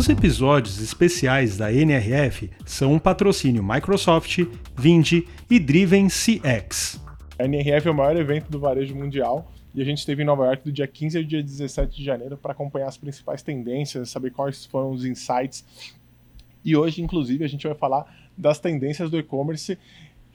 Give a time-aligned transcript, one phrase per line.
[0.00, 6.98] Os episódios especiais da NRF são um patrocínio Microsoft, Vindi e Driven CX.
[7.38, 10.46] A NRF é o maior evento do varejo mundial e a gente esteve em Nova
[10.46, 14.30] York do dia 15 ao dia 17 de janeiro para acompanhar as principais tendências, saber
[14.30, 15.66] quais foram os insights.
[16.64, 18.06] E hoje, inclusive, a gente vai falar
[18.38, 19.76] das tendências do e-commerce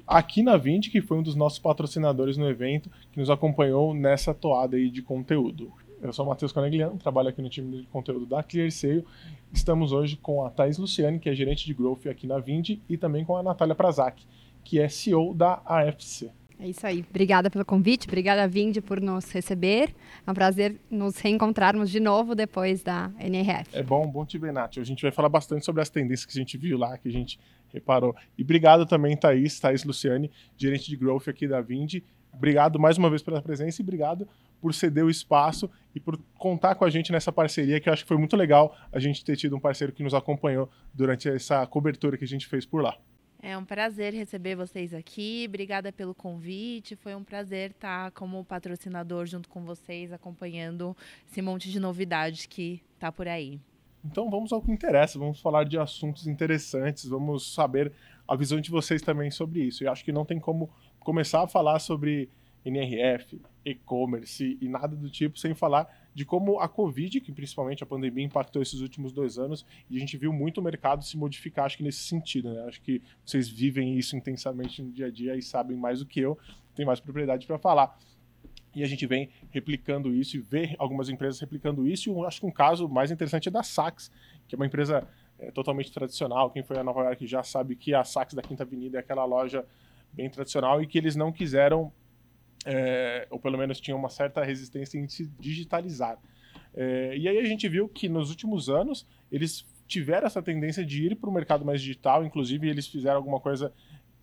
[0.06, 4.32] aqui na Vindi, que foi um dos nossos patrocinadores no evento, que nos acompanhou nessa
[4.32, 5.74] toada aí de conteúdo.
[6.06, 9.04] Eu sou o Matheus Conegliano, trabalho aqui no time de conteúdo da ClearSale.
[9.52, 12.96] Estamos hoje com a Thais Luciane, que é gerente de growth aqui na Vindi, e
[12.96, 14.24] também com a Natália Prazak,
[14.64, 16.30] que é CEO da AFC.
[16.60, 17.04] É isso aí.
[17.10, 19.96] Obrigada pelo convite, obrigada Vindi por nos receber.
[20.26, 23.76] É um prazer nos reencontrarmos de novo depois da NRF.
[23.76, 24.78] É bom, bom te ver, Nath.
[24.78, 27.12] A gente vai falar bastante sobre as tendências que a gente viu lá, que a
[27.12, 27.40] gente
[27.74, 28.16] reparou.
[28.38, 32.04] E obrigado também, Thaís, Thaís Luciane, gerente de growth aqui da Vindi.
[32.36, 34.28] Obrigado mais uma vez pela presença e obrigado
[34.62, 38.04] por ceder o espaço e por contar com a gente nessa parceria, que eu acho
[38.04, 41.66] que foi muito legal a gente ter tido um parceiro que nos acompanhou durante essa
[41.68, 42.98] cobertura que a gente fez por lá.
[43.42, 45.46] É um prazer receber vocês aqui.
[45.48, 46.96] Obrigada pelo convite.
[46.96, 50.98] Foi um prazer estar como patrocinador junto com vocês, acompanhando
[51.30, 53.60] esse monte de novidades que está por aí.
[54.04, 57.92] Então vamos ao que interessa, vamos falar de assuntos interessantes, vamos saber
[58.28, 59.84] a visão de vocês também sobre isso.
[59.84, 60.70] Eu acho que não tem como
[61.06, 62.28] começar a falar sobre
[62.66, 67.86] NRF, e-commerce e nada do tipo, sem falar de como a Covid, que principalmente a
[67.86, 71.66] pandemia impactou esses últimos dois anos, e a gente viu muito o mercado se modificar,
[71.66, 72.66] acho que nesse sentido, né?
[72.68, 76.20] Acho que vocês vivem isso intensamente no dia a dia e sabem mais do que
[76.20, 76.38] eu,
[76.74, 78.00] tem mais propriedade para falar.
[78.74, 82.48] E a gente vem replicando isso e vê algumas empresas replicando isso, e acho que
[82.48, 84.12] um caso mais interessante é da Saks,
[84.48, 86.50] que é uma empresa é, totalmente tradicional.
[86.50, 89.24] Quem foi a Nova York já sabe que a Saks da Quinta Avenida é aquela
[89.24, 89.66] loja
[90.16, 91.92] bem tradicional e que eles não quiseram
[92.66, 96.18] é, ou pelo menos tinha uma certa resistência em se digitalizar.
[96.74, 101.06] É, e aí a gente viu que nos últimos anos eles tiveram essa tendência de
[101.06, 103.72] ir para o mercado mais digital, inclusive eles fizeram alguma coisa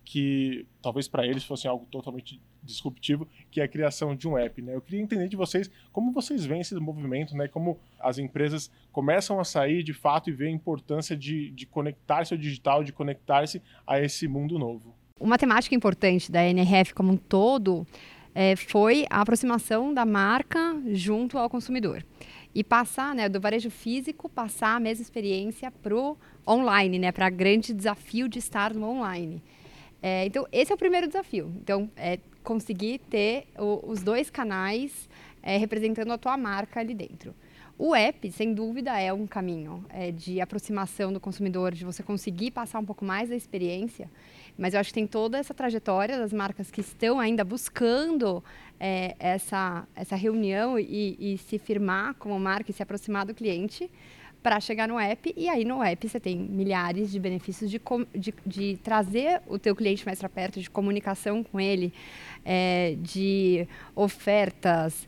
[0.05, 4.61] que talvez para eles fosse algo totalmente disruptivo, que é a criação de um app.
[4.61, 4.75] Né?
[4.75, 7.47] Eu queria entender de vocês como vocês veem esse movimento, né?
[7.47, 12.33] como as empresas começam a sair de fato e ver a importância de, de conectar-se
[12.33, 14.93] ao digital, de conectar-se a esse mundo novo.
[15.19, 17.87] Uma temática importante da NRF como um todo
[18.33, 22.03] é, foi a aproximação da marca junto ao consumidor.
[22.53, 27.27] E passar, né, do varejo físico, passar a mesma experiência para o online, né, para
[27.27, 29.41] o grande desafio de estar no online.
[30.01, 31.53] É, então, esse é o primeiro desafio.
[31.61, 35.07] Então, é conseguir ter o, os dois canais
[35.41, 37.33] é, representando a tua marca ali dentro.
[37.85, 42.49] O app, sem dúvida, é um caminho é, de aproximação do consumidor, de você conseguir
[42.49, 44.09] passar um pouco mais da experiência.
[44.57, 48.41] Mas eu acho que tem toda essa trajetória das marcas que estão ainda buscando
[48.79, 53.91] é, essa, essa reunião e, e se firmar como marca e se aproximar do cliente
[54.41, 57.81] para chegar no app e aí no app você tem milhares de benefícios de,
[58.15, 61.91] de, de trazer o teu cliente mais para perto, de comunicação com ele,
[62.45, 65.05] é, de ofertas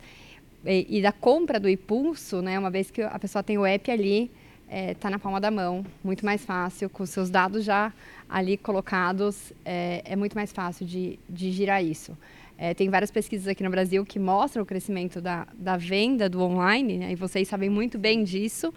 [0.65, 2.57] e, e, da compra do impulso, né?
[2.57, 4.31] Uma vez que a pessoa tem o app ali,
[4.67, 7.93] está é, na palma da mão, muito mais fácil, com seus dados já
[8.29, 12.17] ali colocados, é, é muito mais fácil de, de girar isso.
[12.57, 16.41] É, tem várias pesquisas aqui no Brasil que mostram o crescimento da, da venda do
[16.41, 18.73] online, né, e vocês sabem muito bem disso,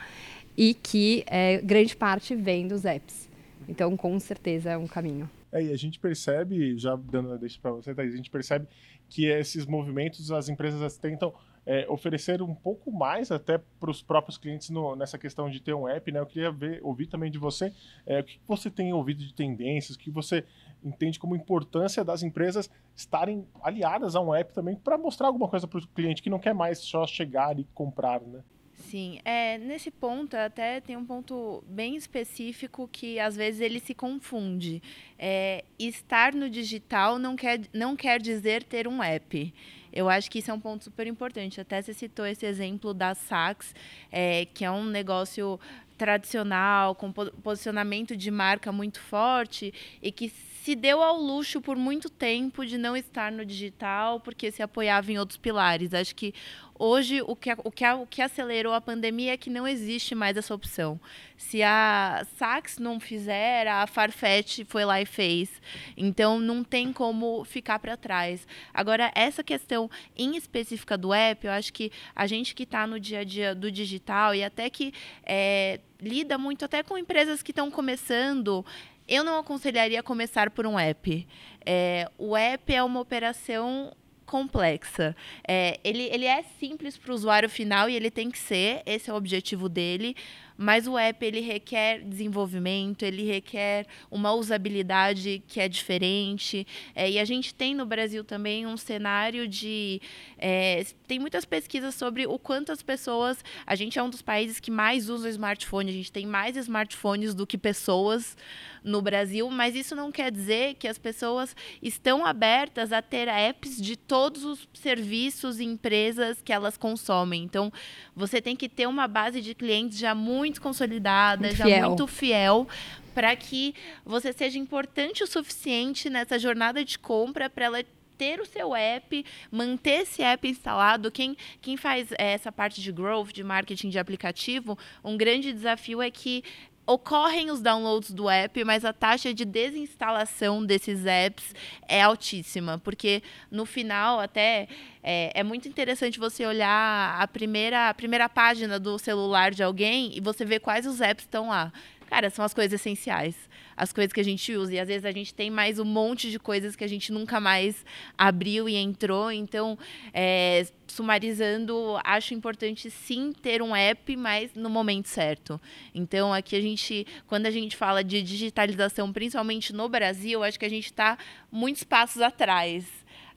[0.57, 3.29] e que é, grande parte vem dos apps.
[3.69, 5.31] Então, com certeza, é um caminho.
[5.53, 8.67] É, e a gente percebe, já dando a deixa para você, Thaís, a gente percebe
[9.09, 11.33] que esses movimentos as empresas tentam
[11.69, 15.75] é, oferecer um pouco mais até para os próprios clientes no, nessa questão de ter
[15.75, 16.19] um app, né?
[16.19, 17.75] Eu queria ver, ouvir também de você
[18.07, 20.47] é, o que você tem ouvido de tendências, o que você
[20.83, 25.69] entende como importância das empresas estarem aliadas a um app também para mostrar alguma coisa
[25.69, 28.43] para o cliente que não quer mais só chegar e comprar, né?
[28.73, 33.93] Sim, é, nesse ponto até tem um ponto bem específico que às vezes ele se
[33.93, 34.81] confunde.
[35.19, 39.53] É, estar no digital não quer, não quer dizer ter um app.
[39.93, 41.61] Eu acho que isso é um ponto super importante.
[41.61, 43.75] Até você citou esse exemplo da Saks,
[44.11, 45.59] é, que é um negócio
[45.97, 50.33] tradicional, com posicionamento de marca muito forte e que
[50.63, 55.11] se deu ao luxo por muito tempo de não estar no digital porque se apoiava
[55.11, 55.95] em outros pilares.
[55.95, 56.35] Acho que
[56.79, 60.37] hoje o que, o que, o que acelerou a pandemia é que não existe mais
[60.37, 61.01] essa opção.
[61.37, 65.51] Se a Saks não fizer, a Farfetch foi lá e fez.
[65.97, 68.47] Então não tem como ficar para trás.
[68.73, 72.99] Agora, essa questão em específica do app, eu acho que a gente que está no
[72.99, 74.93] dia a dia do digital e até que
[75.25, 78.65] é, lida muito até com empresas que estão começando
[79.09, 81.27] eu não aconselharia começar por um app.
[81.65, 83.91] É, o app é uma operação
[84.29, 85.17] complexa.
[85.47, 89.09] É, ele, ele é simples para o usuário final e ele tem que ser, esse
[89.09, 90.15] é o objetivo dele,
[90.61, 96.67] mas o app ele requer desenvolvimento, ele requer uma usabilidade que é diferente.
[96.97, 100.03] É, e a gente tem no Brasil também um cenário de.
[100.37, 103.43] É, tem muitas pesquisas sobre o quanto as pessoas.
[103.65, 107.37] A gente é um dos países que mais usa smartphone, a gente tem mais smartphones
[107.37, 108.37] do que pessoas
[108.83, 113.81] no Brasil, mas isso não quer dizer que as pessoas estão abertas a ter apps
[113.81, 117.43] de todos os serviços e empresas que elas consomem.
[117.43, 117.73] Então,
[118.15, 121.89] você tem que ter uma base de clientes já muito consolidada, muito já fiel.
[121.89, 122.69] muito fiel,
[123.15, 127.85] para que você seja importante o suficiente nessa jornada de compra para ela
[128.19, 131.11] ter o seu app, manter esse app instalado.
[131.11, 136.03] Quem, quem faz é, essa parte de growth, de marketing de aplicativo, um grande desafio
[136.03, 136.43] é que
[136.89, 141.55] ocorrem os downloads do app, mas a taxa de desinstalação desses apps
[141.87, 144.67] é altíssima, porque no final até
[145.03, 150.17] é, é, muito interessante você olhar a primeira, a primeira página do celular de alguém
[150.17, 151.71] e você ver quais os apps estão lá.
[152.09, 153.37] Cara, são as coisas essenciais
[153.79, 154.75] as coisas que a gente usa.
[154.75, 157.39] E às vezes a gente tem mais um monte de coisas que a gente nunca
[157.39, 157.85] mais
[158.17, 159.31] abriu e entrou.
[159.31, 159.79] Então,
[160.13, 165.61] é, sumarizando, acho importante sim ter um app, mas no momento certo.
[165.95, 170.67] Então, aqui a gente, quando a gente fala de digitalização, principalmente no Brasil, acho que
[170.67, 171.17] a gente está
[171.51, 172.85] muitos passos atrás.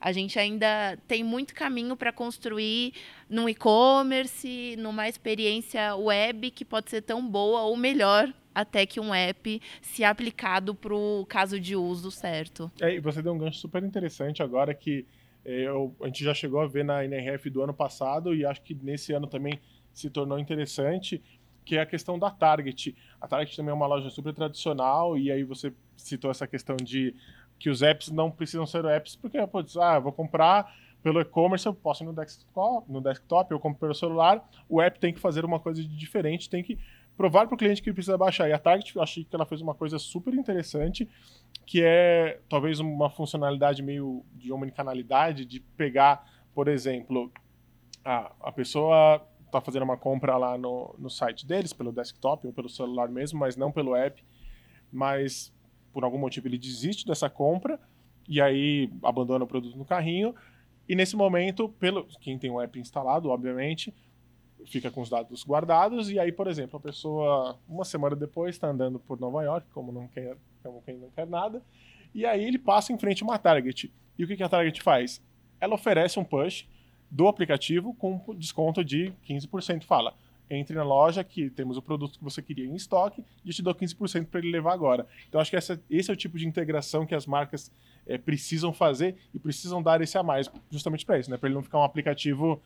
[0.00, 2.92] A gente ainda tem muito caminho para construir
[3.30, 9.14] no e-commerce, numa experiência web que pode ser tão boa ou melhor até que um
[9.14, 12.70] app se aplicado para o caso de uso certo.
[12.80, 15.06] É, e você deu um gancho super interessante agora que
[15.44, 18.62] é, eu, a gente já chegou a ver na NRF do ano passado e acho
[18.62, 19.58] que nesse ano também
[19.92, 21.22] se tornou interessante,
[21.64, 22.94] que é a questão da Target.
[23.20, 27.14] A Target também é uma loja super tradicional e aí você citou essa questão de
[27.58, 30.72] que os apps não precisam ser apps porque pode ah, vou comprar
[31.02, 34.98] pelo e-commerce, eu posso ir no desktop, no desktop, eu compro pelo celular, o app
[35.00, 36.78] tem que fazer uma coisa de diferente, tem que
[37.16, 38.48] provar para o cliente que precisa baixar.
[38.48, 41.08] E a Target, eu achei que ela fez uma coisa super interessante,
[41.66, 47.32] que é talvez uma funcionalidade meio de omnicanalidade, de pegar, por exemplo,
[48.04, 52.52] a, a pessoa está fazendo uma compra lá no, no site deles, pelo desktop ou
[52.52, 54.24] pelo celular mesmo, mas não pelo app,
[54.90, 55.52] mas
[55.92, 57.78] por algum motivo ele desiste dessa compra
[58.26, 60.34] e aí abandona o produto no carrinho.
[60.88, 63.94] E nesse momento, pelo quem tem o app instalado, obviamente,
[64.66, 68.68] fica com os dados guardados e aí, por exemplo, a pessoa uma semana depois está
[68.68, 71.62] andando por Nova York, como não quer, como quem não quer nada,
[72.14, 73.92] e aí ele passa em frente a uma Target.
[74.18, 75.22] E o que, que a Target faz?
[75.60, 76.66] Ela oferece um push
[77.10, 79.84] do aplicativo com desconto de 15%.
[79.84, 80.14] Fala,
[80.50, 83.62] entre na loja que temos o produto que você queria em estoque e eu te
[83.62, 85.06] dou 15% para ele levar agora.
[85.28, 87.70] Então acho que essa, esse é o tipo de integração que as marcas
[88.06, 91.36] é, precisam fazer e precisam dar esse a mais, justamente para isso, né?
[91.36, 92.60] Para ele não ficar um aplicativo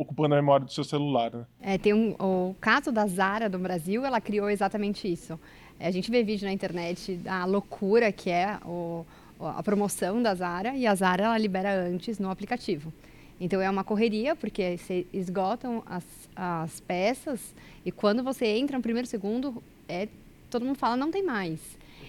[0.00, 1.30] ocupando a memória do seu celular.
[1.30, 1.44] Né?
[1.60, 5.38] É, tem um, o caso da Zara do Brasil, ela criou exatamente isso.
[5.78, 9.04] É, a gente vê vídeo na internet da loucura que é o,
[9.38, 12.90] a promoção da Zara e a Zara ela libera antes no aplicativo.
[13.38, 16.04] Então é uma correria, porque se esgotam as,
[16.34, 17.54] as peças
[17.84, 20.08] e quando você entra no primeiro segundo, é,
[20.48, 21.60] todo mundo fala não tem mais.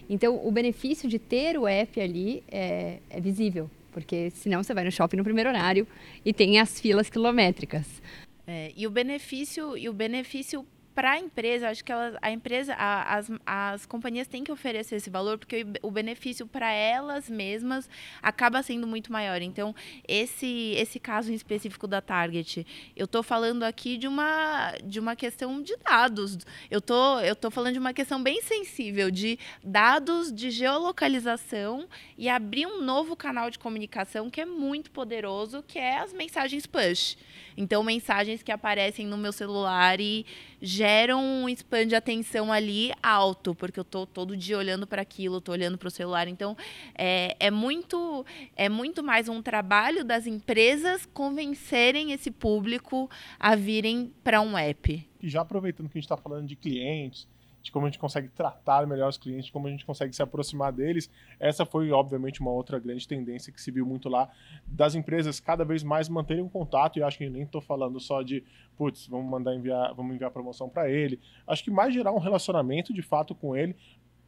[0.09, 4.83] Então o benefício de ter o app ali é, é visível porque senão você vai
[4.83, 5.87] no shopping no primeiro horário
[6.25, 8.01] e tem as filas quilométricas.
[8.47, 10.65] É, e o benefício e o benefício
[11.01, 15.09] para a empresa, acho que a empresa, a, as, as companhias têm que oferecer esse
[15.09, 17.89] valor, porque o, o benefício para elas mesmas
[18.21, 19.41] acaba sendo muito maior.
[19.41, 19.73] Então,
[20.07, 25.15] esse, esse caso em específico da Target, eu estou falando aqui de uma, de uma
[25.15, 26.37] questão de dados.
[26.69, 32.29] Eu tô, eu tô falando de uma questão bem sensível, de dados de geolocalização e
[32.29, 37.17] abrir um novo canal de comunicação que é muito poderoso, que é as mensagens push.
[37.55, 40.25] Então, mensagens que aparecem no meu celular e
[40.61, 45.41] geram um spam de atenção ali alto, porque eu tô todo dia olhando para aquilo,
[45.41, 46.27] tô olhando para o celular.
[46.27, 46.55] Então,
[46.95, 54.13] é, é, muito, é muito mais um trabalho das empresas convencerem esse público a virem
[54.23, 55.07] para um app.
[55.21, 57.27] E já aproveitando que a gente está falando de clientes,
[57.61, 60.21] de como a gente consegue tratar melhor os clientes, de como a gente consegue se
[60.21, 61.09] aproximar deles.
[61.39, 64.29] Essa foi, obviamente, uma outra grande tendência que se viu muito lá,
[64.65, 68.21] das empresas cada vez mais manterem um contato, e acho que nem estou falando só
[68.21, 68.43] de,
[68.75, 71.19] putz, vamos mandar enviar, vamos enviar promoção para ele.
[71.45, 73.75] Acho que mais gerar um relacionamento de fato com ele,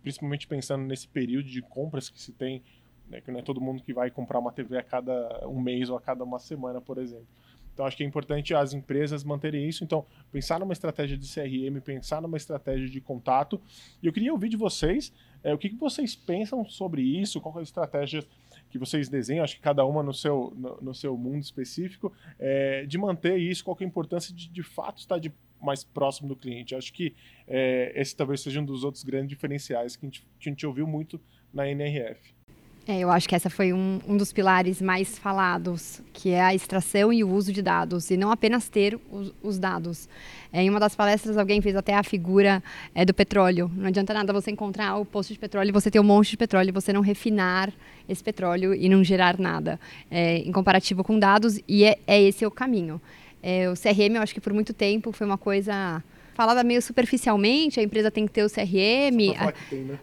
[0.02, 2.62] principalmente pensando nesse período de compras que se tem,
[3.10, 5.90] né, que não é todo mundo que vai comprar uma TV a cada um mês
[5.90, 7.28] ou a cada uma semana, por exemplo.
[7.74, 9.84] Então, acho que é importante as empresas manterem isso.
[9.84, 13.60] Então, pensar numa estratégia de CRM, pensar numa estratégia de contato.
[14.02, 15.12] E eu queria ouvir de vocês
[15.44, 18.24] é, o que, que vocês pensam sobre isso, qual é a estratégia
[18.70, 22.86] que vocês desenham, acho que cada uma no seu, no, no seu mundo específico, é,
[22.86, 26.36] de manter isso, qual é a importância de, de fato, estar de mais próximo do
[26.36, 26.76] cliente.
[26.76, 27.14] Acho que
[27.48, 30.66] é, esse talvez seja um dos outros grandes diferenciais que a gente, que a gente
[30.66, 31.22] ouviu muito
[31.54, 32.34] na NRF.
[32.86, 36.54] É, eu acho que essa foi um, um, dos pilares mais falados, que é a
[36.54, 40.10] extração e o uso de dados, e não apenas ter os, os dados.
[40.52, 42.62] É, em uma das palestras, alguém fez até a figura
[42.94, 43.72] é, do petróleo.
[43.74, 46.74] Não adianta nada você encontrar o posto de petróleo você ter um monte de petróleo
[46.74, 47.72] você não refinar
[48.08, 49.80] esse petróleo e não gerar nada,
[50.12, 53.02] é, em comparativo com dados, e é, é esse o caminho.
[53.42, 57.80] É, o CRM, eu acho que por muito tempo foi uma coisa falada meio superficialmente,
[57.80, 59.36] a empresa tem que ter o CRM.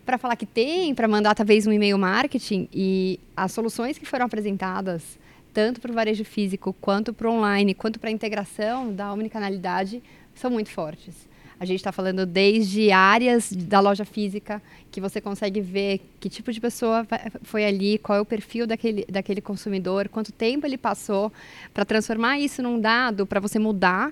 [0.04, 2.68] Para falar que tem, para mandar talvez um e-mail marketing.
[2.72, 5.18] E as soluções que foram apresentadas,
[5.52, 10.02] tanto para o varejo físico, quanto para o online, quanto para a integração da omnicanalidade,
[10.34, 11.28] são muito fortes.
[11.58, 16.50] A gente está falando desde áreas da loja física, que você consegue ver que tipo
[16.50, 17.06] de pessoa
[17.42, 21.30] foi ali, qual é o perfil daquele, daquele consumidor, quanto tempo ele passou,
[21.74, 24.10] para transformar isso num dado, para você mudar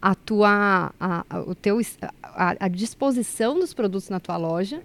[0.00, 1.80] a tua a, a o teu
[2.22, 4.82] a, a, disposição dos produtos na tua loja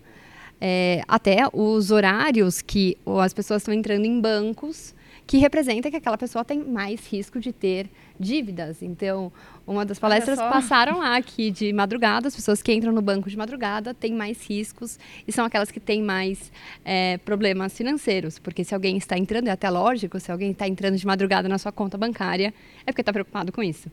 [0.59, 4.95] é, até os horários que as pessoas estão entrando em bancos
[5.27, 8.81] que representa que aquela pessoa tem mais risco de ter dívidas.
[8.81, 9.31] Então,
[9.65, 13.35] uma das palestras passaram lá aqui de madrugada, as pessoas que entram no banco de
[13.35, 16.51] madrugada têm mais riscos e são aquelas que têm mais
[16.83, 20.95] é, problemas financeiros, porque se alguém está entrando, é até lógico, se alguém está entrando
[20.95, 22.53] de madrugada na sua conta bancária,
[22.85, 23.89] é porque está preocupado com isso.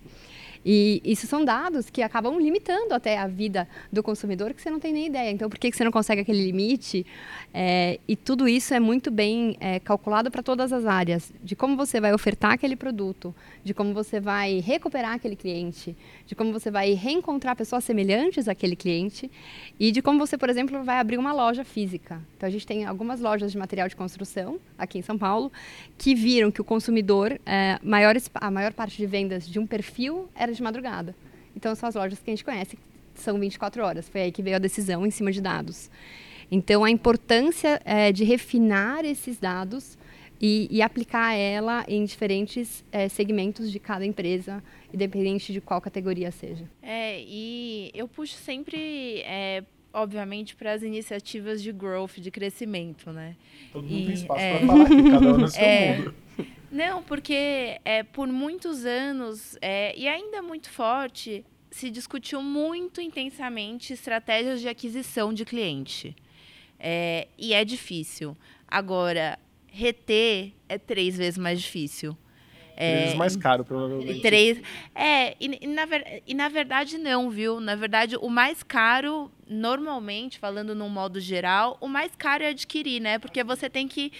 [0.64, 4.78] E isso são dados que acabam limitando até a vida do consumidor que você não
[4.78, 5.30] tem nem ideia.
[5.30, 7.04] Então, por que você não consegue aquele limite?
[7.52, 11.76] É, e tudo isso é muito bem é, calculado para todas as áreas, de como
[11.76, 16.70] você vai ofertar aquele produto, de como você vai recuperar aquele cliente, de como você
[16.70, 19.30] vai reencontrar pessoas semelhantes àquele cliente
[19.78, 22.20] e de como você, por exemplo, vai abrir uma loja física.
[22.36, 25.50] Então, a gente tem algumas lojas de material de construção aqui em São Paulo
[25.98, 30.28] que viram que o consumidor, é, maiores, a maior parte de vendas de um perfil
[30.34, 31.14] era de madrugada.
[31.56, 32.78] Então, são as lojas que a gente conhece,
[33.14, 34.08] são 24 horas.
[34.08, 35.90] Foi aí que veio a decisão em cima de dados.
[36.50, 39.96] Então, a importância é, de refinar esses dados
[40.42, 46.32] e, e aplicar ela em diferentes é, segmentos de cada empresa, independente de qual categoria
[46.32, 46.68] seja.
[46.82, 49.62] É, e eu puxo sempre, é,
[49.94, 53.36] obviamente, para as iniciativas de growth, de crescimento, né?
[53.72, 56.14] Todo mundo e, tem espaço é, para falar aqui, cada um no seu é, mundo.
[56.72, 63.92] Não, porque é, por muitos anos, é, e ainda muito forte, se discutiu muito intensamente
[63.92, 66.16] estratégias de aquisição de cliente.
[66.80, 68.34] É, e é difícil.
[68.66, 72.16] Agora, reter é três vezes mais difícil.
[72.74, 74.22] É, três vezes mais caro, provavelmente.
[74.22, 74.58] Três.
[74.94, 75.86] É, e, e, na,
[76.26, 77.60] e na verdade não, viu?
[77.60, 83.00] Na verdade, o mais caro normalmente, falando num modo geral, o mais caro é adquirir,
[83.00, 83.18] né?
[83.18, 84.12] Porque você tem que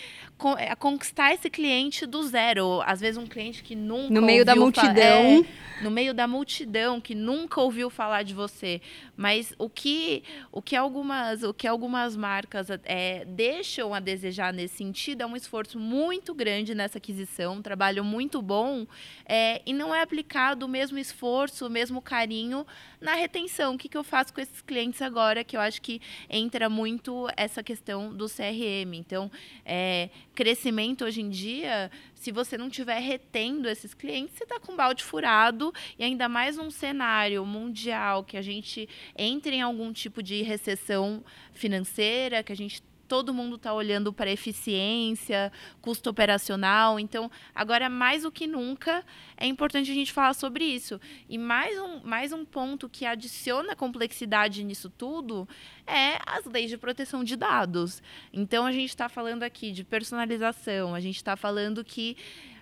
[0.58, 2.82] é, conquistar esse cliente do zero.
[2.84, 7.00] Às vezes um cliente que nunca no meio da multidão, é, no meio da multidão
[7.00, 8.80] que nunca ouviu falar de você.
[9.16, 14.76] Mas o que o que algumas o que algumas marcas é, deixam a desejar nesse
[14.76, 18.86] sentido é um esforço muito grande nessa aquisição, um trabalho muito bom
[19.24, 22.66] é, e não é aplicado o mesmo esforço, o mesmo carinho
[23.00, 23.74] na retenção.
[23.74, 25.21] O que, que eu faço com esses clientes agora?
[25.22, 28.94] Agora que eu acho que entra muito essa questão do CRM.
[28.94, 29.30] Então,
[29.64, 34.74] é, crescimento hoje em dia, se você não estiver retendo esses clientes, você está com
[34.74, 40.22] balde furado e ainda mais num cenário mundial que a gente entre em algum tipo
[40.22, 42.82] de recessão financeira, que a gente
[43.12, 45.52] todo mundo está olhando para eficiência,
[45.82, 46.98] custo operacional.
[46.98, 49.04] Então, agora mais do que nunca
[49.36, 50.98] é importante a gente falar sobre isso.
[51.28, 55.46] E mais um, mais um ponto que adiciona complexidade nisso tudo
[55.86, 58.02] é as leis de proteção de dados.
[58.32, 62.16] Então, a gente está falando aqui de personalização, a gente está falando que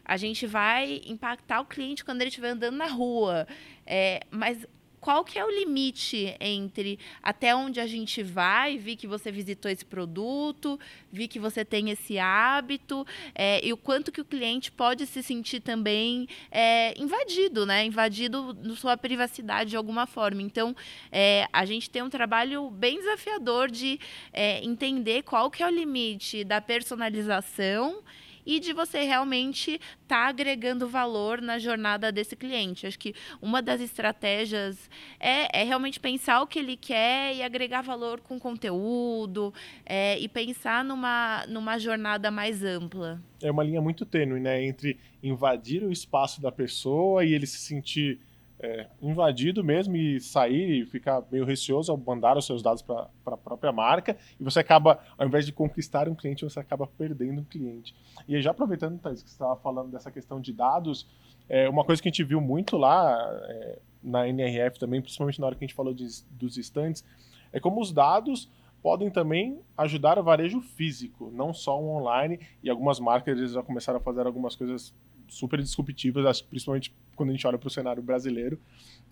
[0.05, 3.47] a gente vai impactar o cliente quando ele estiver andando na rua.
[3.87, 4.67] É, mas
[5.01, 9.71] qual que é o limite entre até onde a gente vai, vi que você visitou
[9.71, 10.79] esse produto,
[11.11, 15.23] vi que você tem esse hábito, é, e o quanto que o cliente pode se
[15.23, 17.85] sentir também é, invadido, né?
[17.85, 20.43] Invadido na sua privacidade de alguma forma.
[20.43, 20.77] Então,
[21.11, 23.99] é, a gente tem um trabalho bem desafiador de
[24.33, 28.03] é, entender qual que é o limite da personalização
[28.45, 32.87] e de você realmente estar tá agregando valor na jornada desse cliente.
[32.87, 37.83] Acho que uma das estratégias é, é realmente pensar o que ele quer e agregar
[37.83, 39.53] valor com conteúdo
[39.85, 43.21] é, e pensar numa, numa jornada mais ampla.
[43.43, 44.63] É uma linha muito tênue, né?
[44.63, 48.21] Entre invadir o espaço da pessoa e ele se sentir
[48.63, 53.09] é, invadido mesmo e sair e ficar meio receoso ao mandar os seus dados para
[53.27, 57.41] a própria marca e você acaba, ao invés de conquistar um cliente, você acaba perdendo
[57.41, 57.95] um cliente.
[58.29, 61.07] E já aproveitando, Thais, que você estava falando dessa questão de dados,
[61.49, 65.47] é, uma coisa que a gente viu muito lá, é, na NRF também, principalmente na
[65.47, 67.05] hora que a gente falou de, dos estantes,
[67.53, 68.51] é como os dados
[68.83, 73.63] podem também ajudar o varejo físico, não só o online, e algumas marcas eles já
[73.63, 74.95] começaram a fazer algumas coisas
[75.31, 78.61] super disruptivas, principalmente quando a gente olha para o cenário brasileiro.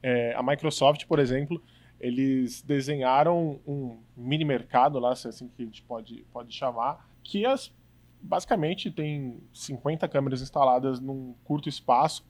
[0.02, 1.62] É, a Microsoft, por exemplo,
[2.00, 7.08] eles desenharam um mini mercado lá, se é assim que a gente pode, pode chamar,
[7.22, 7.72] que as,
[8.20, 12.26] basicamente tem 50 câmeras instaladas num curto espaço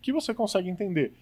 [0.00, 1.14] que você consegue entender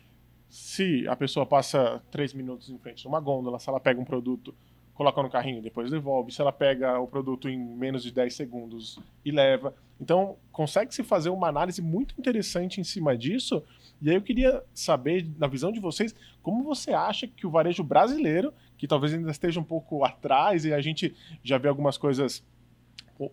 [0.48, 4.04] se a pessoa passa 3 minutos em frente de uma gôndola, se ela pega um
[4.04, 4.54] produto,
[4.94, 8.98] coloca no carrinho depois devolve, se ela pega o produto em menos de 10 segundos
[9.24, 9.74] e leva.
[10.00, 13.62] Então, consegue-se fazer uma análise muito interessante em cima disso
[14.00, 17.84] e aí eu queria saber, na visão de vocês, como você acha que o varejo
[17.84, 22.42] brasileiro, que talvez ainda esteja um pouco atrás, e a gente já vê algumas coisas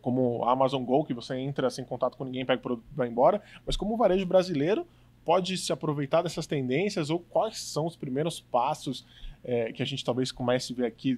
[0.01, 2.95] como a Amazon Go, que você entra sem contato com ninguém, pega o produto e
[2.95, 4.85] vai embora, mas como o varejo brasileiro
[5.23, 9.05] pode se aproveitar dessas tendências ou quais são os primeiros passos
[9.45, 11.17] é, que a gente talvez comece a ver aqui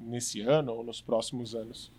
[0.00, 1.90] nesse ano ou nos próximos anos?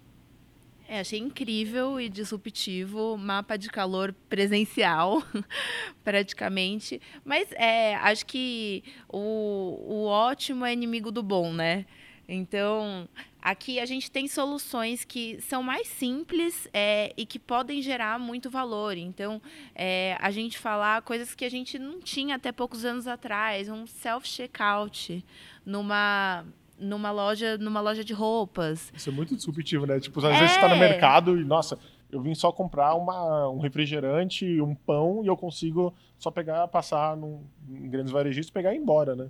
[0.87, 5.21] É, achei incrível e disruptivo, mapa de calor presencial,
[6.03, 6.99] praticamente.
[7.23, 11.85] Mas é, acho que o, o ótimo é inimigo do bom, né?
[12.27, 13.07] Então,
[13.39, 18.49] aqui a gente tem soluções que são mais simples é, e que podem gerar muito
[18.49, 18.97] valor.
[18.97, 19.39] Então,
[19.75, 23.85] é, a gente falar coisas que a gente não tinha até poucos anos atrás, um
[23.85, 25.23] self-checkout
[25.63, 26.45] numa
[26.79, 28.91] numa loja, numa loja de roupas.
[28.95, 29.99] Isso é muito disruptivo, né?
[29.99, 30.39] Tipo, às é.
[30.39, 31.77] vezes você tá no mercado e, nossa,
[32.11, 37.15] eu vim só comprar uma, um refrigerante, um pão e eu consigo só pegar, passar
[37.15, 39.29] num, em grandes varejistas, pegar e ir embora, né?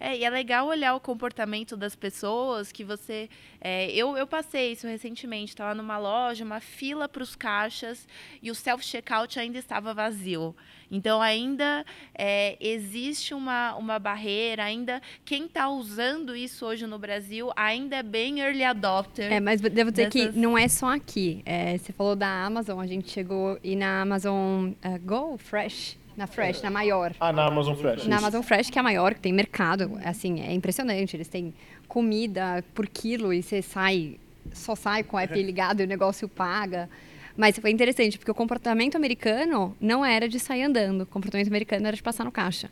[0.00, 3.28] É, e é legal olhar o comportamento das pessoas que você.
[3.60, 8.08] É, eu, eu passei isso recentemente, estava numa loja, uma fila para os caixas
[8.42, 10.56] e o self-checkout ainda estava vazio.
[10.90, 17.52] Então, ainda é, existe uma, uma barreira, ainda quem está usando isso hoje no Brasil
[17.54, 19.30] ainda é bem early adopter.
[19.30, 20.32] É, mas devo dizer dessas...
[20.32, 21.42] que não é só aqui.
[21.44, 26.26] É, você falou da Amazon, a gente chegou e na Amazon uh, Go Fresh na
[26.26, 27.14] Fresh, na maior.
[27.18, 28.06] Ah, na Amazon Fresh.
[28.06, 29.98] Na Amazon Fresh, que é a maior, que tem mercado.
[30.04, 31.16] Assim, é impressionante.
[31.16, 31.54] Eles têm
[31.88, 34.18] comida por quilo e você sai,
[34.52, 36.90] só sai com o app ligado e o negócio paga.
[37.36, 41.02] Mas foi interessante, porque o comportamento americano não era de sair andando.
[41.02, 42.70] O comportamento americano era de passar no caixa.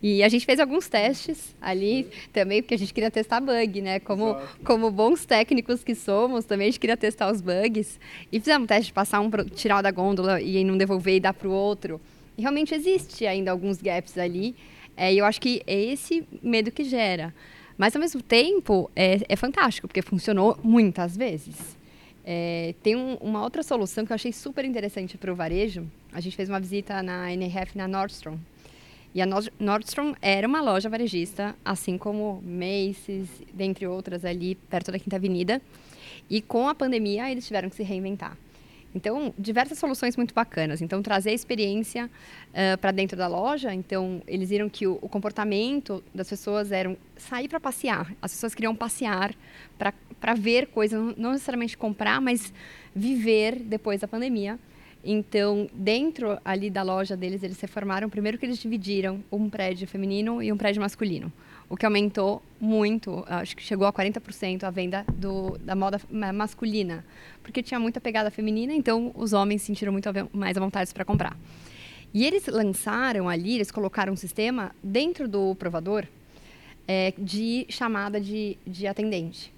[0.00, 3.98] E a gente fez alguns testes ali também, porque a gente queria testar bug, né?
[3.98, 7.98] Como, como bons técnicos que somos, também a gente queria testar os bugs.
[8.30, 11.34] E fizemos um teste de passar um, tirar da gôndola e não devolver e dar
[11.34, 12.00] para o outro.
[12.38, 14.54] Realmente existe ainda alguns gaps ali.
[14.96, 17.34] É, e eu acho que é esse medo que gera.
[17.76, 21.76] Mas, ao mesmo tempo, é, é fantástico, porque funcionou muitas vezes.
[22.24, 25.86] É, tem um, uma outra solução que eu achei super interessante para o varejo.
[26.12, 28.38] A gente fez uma visita na NRF na Nordstrom.
[29.14, 29.26] E a
[29.58, 35.62] Nordstrom era uma loja varejista, assim como Macy's, dentre outras ali perto da Quinta Avenida.
[36.28, 38.36] E com a pandemia, eles tiveram que se reinventar.
[38.94, 40.80] Então, diversas soluções muito bacanas.
[40.80, 43.74] Então, trazer a experiência uh, para dentro da loja.
[43.74, 48.14] Então, eles viram que o, o comportamento das pessoas era sair para passear.
[48.22, 49.34] As pessoas queriam passear
[49.78, 52.52] para ver coisas, não necessariamente comprar, mas
[52.94, 54.58] viver depois da pandemia.
[55.04, 58.08] Então, dentro ali da loja deles, eles se formaram.
[58.08, 61.32] Primeiro que eles dividiram um prédio feminino e um prédio masculino
[61.68, 66.00] o que aumentou muito, acho que chegou a 40% a venda do, da moda
[66.32, 67.04] masculina,
[67.42, 71.36] porque tinha muita pegada feminina, então os homens sentiram muito mais à vontade para comprar.
[72.14, 76.06] E eles lançaram ali, eles colocaram um sistema dentro do provador
[76.86, 79.52] é, de chamada de, de atendente.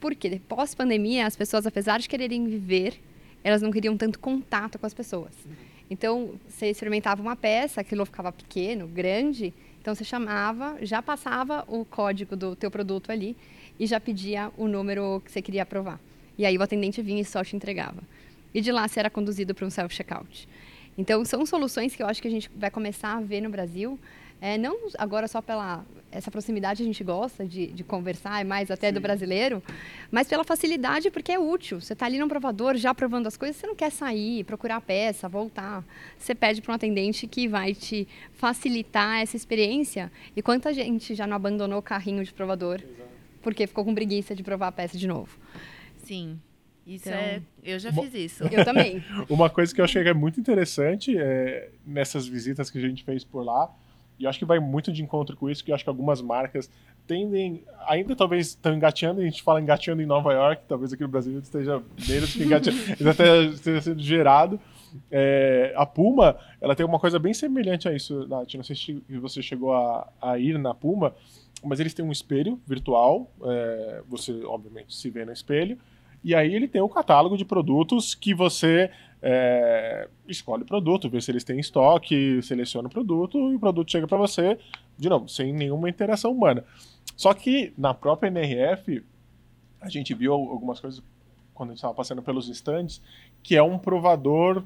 [0.00, 2.98] Porque pós-pandemia, as pessoas, apesar de quererem viver,
[3.42, 5.32] elas não queriam tanto contato com as pessoas.
[5.90, 9.52] Então, você experimentava uma peça, aquilo ficava pequeno, grande,
[9.88, 13.34] então você chamava, já passava o código do teu produto ali
[13.80, 15.98] e já pedia o número que você queria aprovar.
[16.36, 18.02] E aí o atendente vinha e só te entregava.
[18.52, 20.46] E de lá você era conduzido para um self-checkout.
[20.98, 23.98] Então são soluções que eu acho que a gente vai começar a ver no Brasil
[24.40, 28.70] é, não agora só pela essa proximidade a gente gosta de, de conversar, é mais
[28.70, 28.94] até Sim.
[28.94, 29.62] do brasileiro,
[30.10, 31.80] mas pela facilidade, porque é útil.
[31.80, 34.80] Você está ali no provador já provando as coisas, você não quer sair, procurar a
[34.80, 35.84] peça, voltar.
[36.16, 40.10] Você pede para um atendente que vai te facilitar essa experiência.
[40.34, 43.10] E quanta gente já não abandonou o carrinho de provador Exato.
[43.42, 45.38] porque ficou com preguiça de provar a peça de novo?
[45.98, 46.40] Sim.
[46.86, 47.42] Isso então, é.
[47.62, 48.44] Eu já fiz isso.
[48.44, 49.04] Eu também.
[49.28, 53.04] Uma coisa que eu achei que é muito interessante é, nessas visitas que a gente
[53.04, 53.70] fez por lá
[54.18, 56.20] e eu acho que vai muito de encontro com isso, que eu acho que algumas
[56.20, 56.70] marcas
[57.06, 61.08] tendem, ainda talvez estão engateando, a gente fala engateando em Nova York, talvez aqui no
[61.08, 62.78] Brasil esteja menos que engateando,
[63.08, 64.60] até esteja sendo gerado,
[65.10, 68.54] É, a Puma, ela tem uma coisa bem semelhante a isso, Nath.
[68.54, 71.14] Não sei se você chegou a, a ir na Puma,
[71.62, 73.30] mas eles têm um espelho virtual.
[73.44, 75.78] É, você, obviamente, se vê no espelho.
[76.24, 78.90] E aí ele tem o catálogo de produtos que você
[79.22, 83.90] é, escolhe o produto, vê se eles têm estoque, seleciona o produto e o produto
[83.90, 84.58] chega para você,
[84.96, 86.64] de novo, sem nenhuma interação humana.
[87.16, 89.04] Só que na própria NRF,
[89.80, 91.02] a gente viu algumas coisas
[91.54, 93.02] quando a gente estava passando pelos stands,
[93.42, 94.62] que é um provador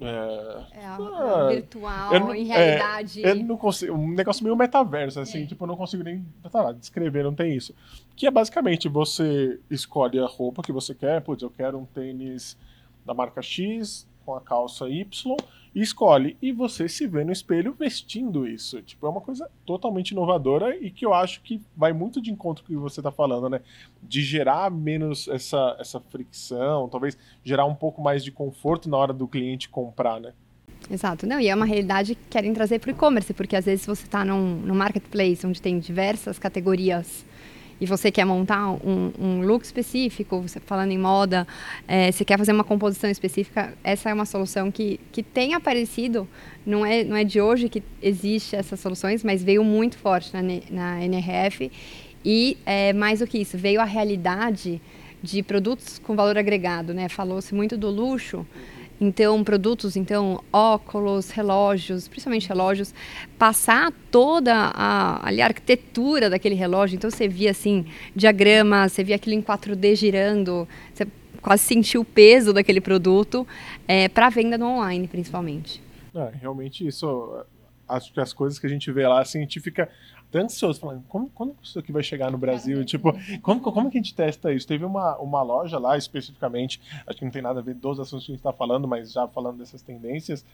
[0.00, 3.24] é, é ah, virtual, não, em realidade.
[3.24, 5.46] É, eu não consigo, um negócio meio metaverso, assim, é.
[5.46, 7.74] tipo, eu não consigo nem tá lá, descrever, não tem isso.
[8.14, 12.56] Que é basicamente você escolhe a roupa que você quer, putz, eu quero um tênis
[13.04, 15.36] da marca X com a calça Y
[15.74, 16.36] e escolhe.
[16.40, 18.80] E você se vê no espelho vestindo isso.
[18.82, 22.64] Tipo, é uma coisa totalmente inovadora e que eu acho que vai muito de encontro
[22.64, 23.60] com o que você está falando, né?
[24.02, 29.12] De gerar menos essa, essa fricção, talvez gerar um pouco mais de conforto na hora
[29.12, 30.32] do cliente comprar, né?
[30.90, 31.26] Exato.
[31.26, 34.04] Não, e é uma realidade que querem trazer para o e-commerce, porque às vezes você
[34.04, 37.24] está num, num marketplace onde tem diversas categorias
[37.80, 41.46] e você quer montar um, um look específico, você falando em moda,
[41.86, 46.28] é, você quer fazer uma composição específica, essa é uma solução que, que tem aparecido,
[46.64, 50.40] não é, não é de hoje que existe essas soluções, mas veio muito forte na,
[50.70, 51.70] na NRF
[52.24, 54.80] e é, mais do que isso, veio a realidade
[55.22, 57.08] de produtos com valor agregado, né?
[57.08, 58.46] Falou-se muito do luxo,
[59.00, 62.94] então produtos, então óculos, relógios, principalmente relógios,
[63.38, 66.96] passar toda a, ali, a arquitetura daquele relógio.
[66.96, 71.06] Então você via assim diagrama, você via aquilo em 4D girando, você
[71.42, 73.46] quase sentiu o peso daquele produto
[73.86, 75.82] é, para venda no online, principalmente.
[76.14, 77.44] É, realmente isso.
[77.86, 79.44] Acho que as coisas que a gente vê lá, assim,
[80.42, 82.84] ansioso, falando, como, quando isso aqui vai chegar no Brasil?
[82.84, 84.66] Tipo, como, como que a gente testa isso?
[84.66, 88.26] Teve uma, uma loja lá, especificamente, acho que não tem nada a ver dos assuntos
[88.26, 90.44] que a gente está falando, mas já falando dessas tendências,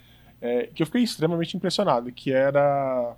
[0.41, 3.17] é, que eu fiquei extremamente impressionado, que era...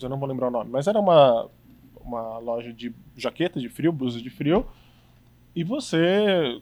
[0.00, 1.48] eu não vou lembrar o nome, mas era uma,
[2.04, 4.66] uma loja de jaqueta de frio, blusa de frio,
[5.54, 6.60] e você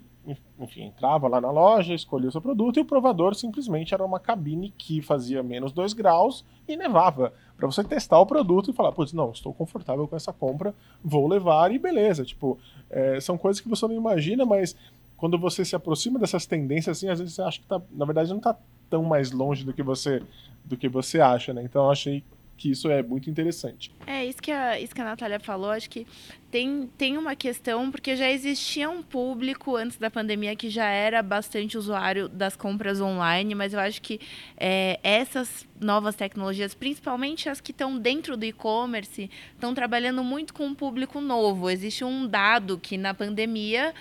[0.59, 4.20] enfim, entrava lá na loja, escolhia o seu produto e o provador simplesmente era uma
[4.20, 7.33] cabine que fazia menos 2 graus e nevava.
[7.59, 11.27] Para você testar o produto e falar, putz, não, estou confortável com essa compra, vou
[11.27, 12.25] levar e beleza.
[12.25, 12.57] Tipo,
[12.88, 14.77] é, são coisas que você não imagina, mas
[15.16, 18.31] quando você se aproxima dessas tendências, assim, às vezes você acha que tá, na verdade
[18.31, 18.57] não está
[18.88, 20.23] tão mais longe do que você
[20.64, 21.62] do que você acha, né?
[21.64, 22.23] Então eu achei
[22.59, 23.90] que isso é muito interessante.
[24.07, 26.07] É, isso que a, isso que a Natália falou, acho que
[26.51, 31.23] tem, tem uma questão, porque já existia um público antes da pandemia que já era
[31.23, 34.21] bastante usuário das compras online, mas eu acho que
[34.57, 40.66] é, essas novas tecnologias, principalmente as que estão dentro do e-commerce, estão trabalhando muito com
[40.66, 41.71] um público novo.
[41.71, 43.94] Existe um dado que na pandemia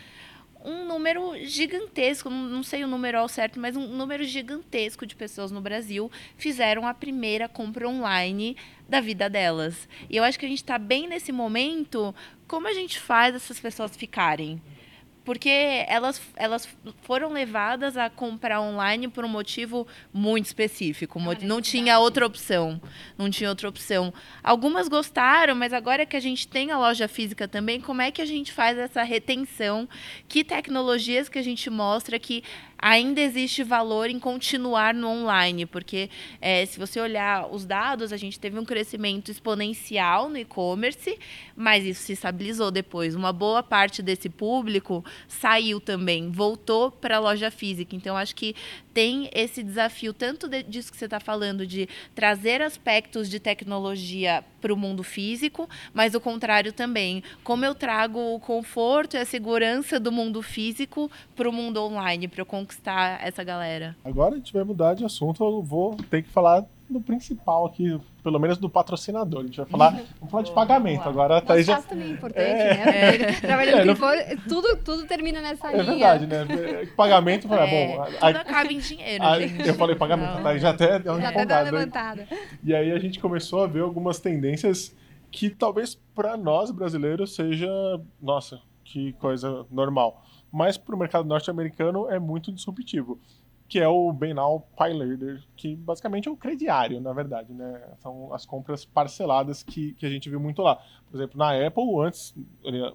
[0.68, 5.50] um número gigantesco, não sei o número ao certo, mas um número gigantesco de pessoas
[5.50, 9.88] no Brasil fizeram a primeira compra online da vida delas.
[10.10, 12.14] E eu acho que a gente está bem nesse momento.
[12.46, 14.62] Como a gente faz essas pessoas ficarem?
[15.28, 16.70] Porque elas, elas
[17.02, 21.20] foram levadas a comprar online por um motivo muito específico.
[21.46, 22.82] Não tinha outra opção.
[23.18, 24.14] Não tinha outra opção.
[24.42, 28.22] Algumas gostaram, mas agora que a gente tem a loja física também, como é que
[28.22, 29.90] a gente faz essa retenção?
[30.30, 32.42] Que tecnologias que a gente mostra que
[32.78, 36.10] ainda existe valor em continuar no online, porque
[36.40, 41.18] é, se você olhar os dados, a gente teve um crescimento exponencial no e-commerce,
[41.56, 43.16] mas isso se estabilizou depois.
[43.16, 47.96] Uma boa parte desse público saiu também, voltou para a loja física.
[47.96, 48.56] Então, acho que
[48.94, 54.44] tem esse desafio, tanto de, disso que você está falando, de trazer aspectos de tecnologia
[54.68, 57.24] para o mundo físico, mas o contrário também.
[57.42, 62.28] Como eu trago o conforto e a segurança do mundo físico para o mundo online,
[62.28, 63.96] para eu conquistar essa galera?
[64.04, 68.00] Agora a gente vai mudar de assunto, eu vou ter que falar do principal aqui,
[68.24, 69.42] pelo menos do patrocinador.
[69.42, 71.08] A gente vai falar, vamos falar de pagamento.
[71.08, 71.82] Agora tá aí já...
[71.82, 72.86] também é importante, é...
[72.86, 73.16] né?
[73.16, 73.34] É.
[73.42, 73.96] Trabalhando é, no...
[73.96, 74.16] for,
[74.48, 75.84] tudo, tudo termina nessa é linha.
[75.84, 76.86] É verdade, né?
[76.96, 78.06] Pagamento, é, bom...
[78.06, 81.22] Tudo aí, acaba em dinheiro, aí, Eu falei pagamento, tá aí já até deu uma
[81.22, 81.72] já empolgada.
[81.72, 82.28] levantada.
[82.64, 84.96] E aí a gente começou a ver algumas tendências
[85.30, 87.70] que talvez para nós brasileiros seja,
[88.22, 90.24] nossa, que coisa normal.
[90.52, 93.20] Mas para o mercado norte-americano é muito disruptivo
[93.68, 94.66] que é o Buy Now
[95.56, 97.82] que basicamente é o crediário, na verdade, né?
[98.00, 100.82] São as compras parceladas que, que a gente viu muito lá.
[101.10, 102.36] Por exemplo, na Apple, antes,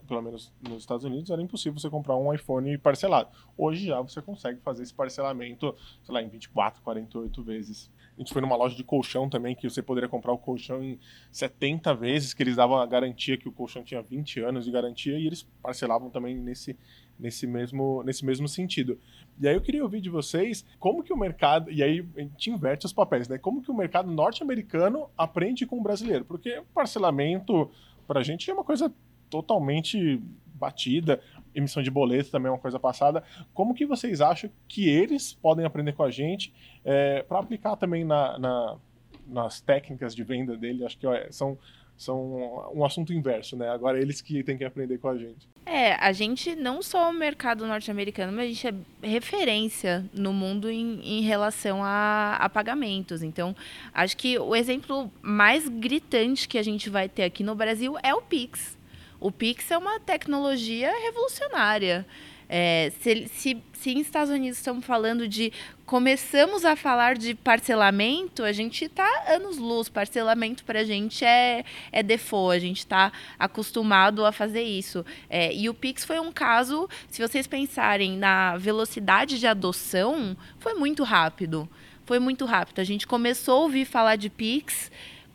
[0.07, 3.29] pelo menos nos Estados Unidos, era impossível você comprar um iPhone parcelado.
[3.57, 7.91] Hoje já você consegue fazer esse parcelamento, sei lá, em 24, 48 vezes.
[8.17, 10.99] A gente foi numa loja de colchão também, que você poderia comprar o colchão em
[11.31, 15.19] 70 vezes, que eles davam a garantia que o colchão tinha 20 anos de garantia,
[15.19, 16.79] e eles parcelavam também nesse,
[17.23, 18.99] nesse, mesmo, nesse mesmo sentido.
[19.41, 22.51] E aí eu queria ouvir de vocês como que o mercado, e aí a gente
[22.51, 23.39] inverte os papéis, né?
[23.39, 26.25] Como que o mercado norte-americano aprende com o brasileiro?
[26.25, 27.71] Porque parcelamento,
[28.07, 28.93] para a gente, é uma coisa
[29.31, 30.21] totalmente
[30.55, 31.21] batida
[31.55, 33.23] emissão de boleto também é uma coisa passada.
[33.53, 36.53] Como que vocês acham que eles podem aprender com a gente
[36.85, 38.77] é, para aplicar também na, na,
[39.27, 40.85] nas técnicas de venda dele?
[40.85, 41.59] Acho que ó, são,
[42.03, 43.69] são um assunto inverso, né?
[43.69, 45.49] Agora eles que têm que aprender com a gente.
[45.65, 48.67] É, a gente não só o mercado norte-americano, mas a gente
[49.03, 53.23] é referência no mundo em, em relação a, a, pagamentos.
[53.23, 53.55] Então,
[53.95, 58.13] acho que o exemplo mais gritante que a gente vai ter aqui no Brasil é
[58.15, 58.77] o Pix.
[59.21, 62.05] O Pix é uma tecnologia revolucionária.
[62.55, 65.51] É, se, se, se Estados Unidos estamos falando de
[65.87, 69.89] começamos a falar de parcelamento, a gente está anos luz.
[69.89, 75.03] Parcelamento para a gente é, é default, a gente está acostumado a fazer isso.
[75.31, 80.75] É, e o Pix foi um caso, se vocês pensarem na velocidade de adoção, foi
[80.75, 81.67] muito rápido.
[82.05, 82.81] Foi muito rápido.
[82.81, 84.91] A gente começou a ouvir falar de Pix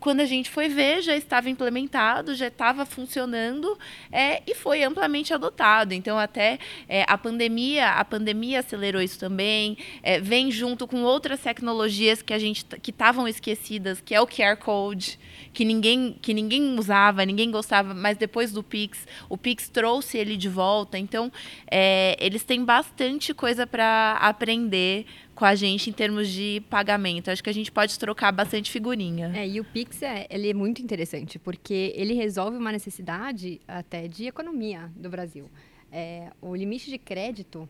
[0.08, 3.78] quando a gente foi ver, já estava implementado, já estava funcionando
[4.10, 5.92] é, e foi amplamente adotado.
[5.92, 9.76] Então, até é, a pandemia, a pandemia acelerou isso também.
[10.02, 14.26] É, vem junto com outras tecnologias que a gente que estavam esquecidas, que é o
[14.26, 15.20] QR Code,
[15.52, 20.38] que ninguém que ninguém usava, ninguém gostava, mas depois do Pix, o Pix trouxe ele
[20.38, 20.96] de volta.
[20.96, 21.30] Então,
[21.70, 25.04] é, eles têm bastante coisa para aprender
[25.38, 27.30] com a gente em termos de pagamento.
[27.30, 29.30] Acho que a gente pode trocar bastante figurinha.
[29.36, 34.08] É, e o Pix é, ele é muito interessante, porque ele resolve uma necessidade até
[34.08, 35.48] de economia do Brasil.
[35.92, 37.68] É, o limite de crédito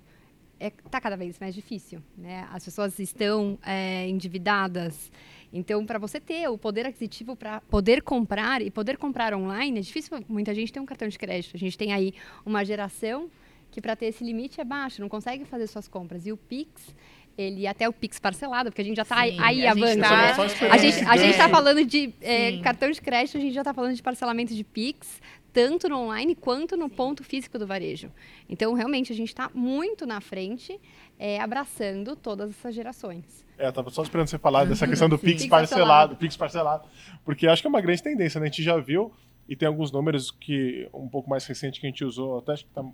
[0.54, 2.02] está é, tá cada vez mais difícil.
[2.16, 2.48] Né?
[2.50, 5.12] As pessoas estão é, endividadas.
[5.52, 9.82] Então, para você ter o poder aquisitivo para poder comprar e poder comprar online, é
[9.82, 10.18] difícil.
[10.26, 11.54] Muita gente tem um cartão de crédito.
[11.54, 12.14] A gente tem aí
[12.46, 13.28] uma geração
[13.70, 16.26] que, para ter esse limite, é baixo, não consegue fazer suas compras.
[16.26, 16.94] E o Pix
[17.38, 20.00] ele até o Pix parcelado, porque a gente já está aí a avançando.
[20.00, 23.60] Tá, a gente a gente está falando de é, cartão de crédito, a gente já
[23.60, 25.20] está falando de parcelamento de Pix,
[25.52, 26.94] tanto no online quanto no Sim.
[26.96, 28.10] ponto físico do varejo.
[28.48, 30.80] Então, realmente, a gente está muito na frente,
[31.16, 33.46] é, abraçando todas essas gerações.
[33.56, 36.88] É, estava só esperando você falar dessa questão do Pix, Pix parcelado, parcelado, Pix parcelado,
[37.24, 38.46] porque acho que é uma grande tendência, né?
[38.46, 39.12] A gente já viu
[39.48, 42.64] e tem alguns números que um pouco mais recente que a gente usou, até acho
[42.64, 42.84] que tá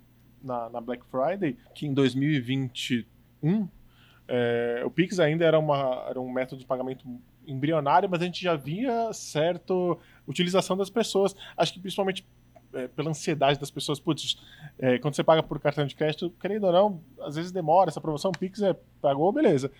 [0.42, 3.68] na, na Black Friday, que em 2021
[4.26, 7.06] é, o Pix ainda era, uma, era um método de pagamento
[7.46, 9.74] embrionário, mas a gente já via certa
[10.26, 11.34] utilização das pessoas.
[11.56, 12.26] Acho que principalmente
[12.72, 14.00] é, pela ansiedade das pessoas.
[14.00, 14.36] Putz,
[14.78, 17.90] é, quando você paga por cartão de crédito, querendo ou não, às vezes demora.
[17.90, 19.70] Essa promoção Pix é pagou, beleza.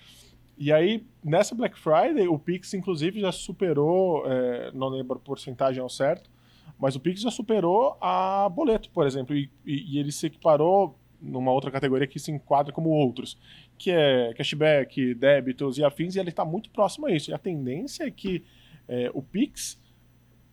[0.56, 5.82] E aí, nessa Black Friday, o Pix, inclusive, já superou, é, não lembro a porcentagem
[5.82, 6.30] ao certo,
[6.78, 10.96] mas o Pix já superou a boleto, por exemplo, e, e, e ele se equiparou
[11.20, 13.38] numa outra categoria que se enquadra como outros,
[13.78, 17.30] que é cashback, débitos e afins, e ele está muito próximo a isso.
[17.30, 18.44] E a tendência é que
[18.88, 19.80] é, o Pix,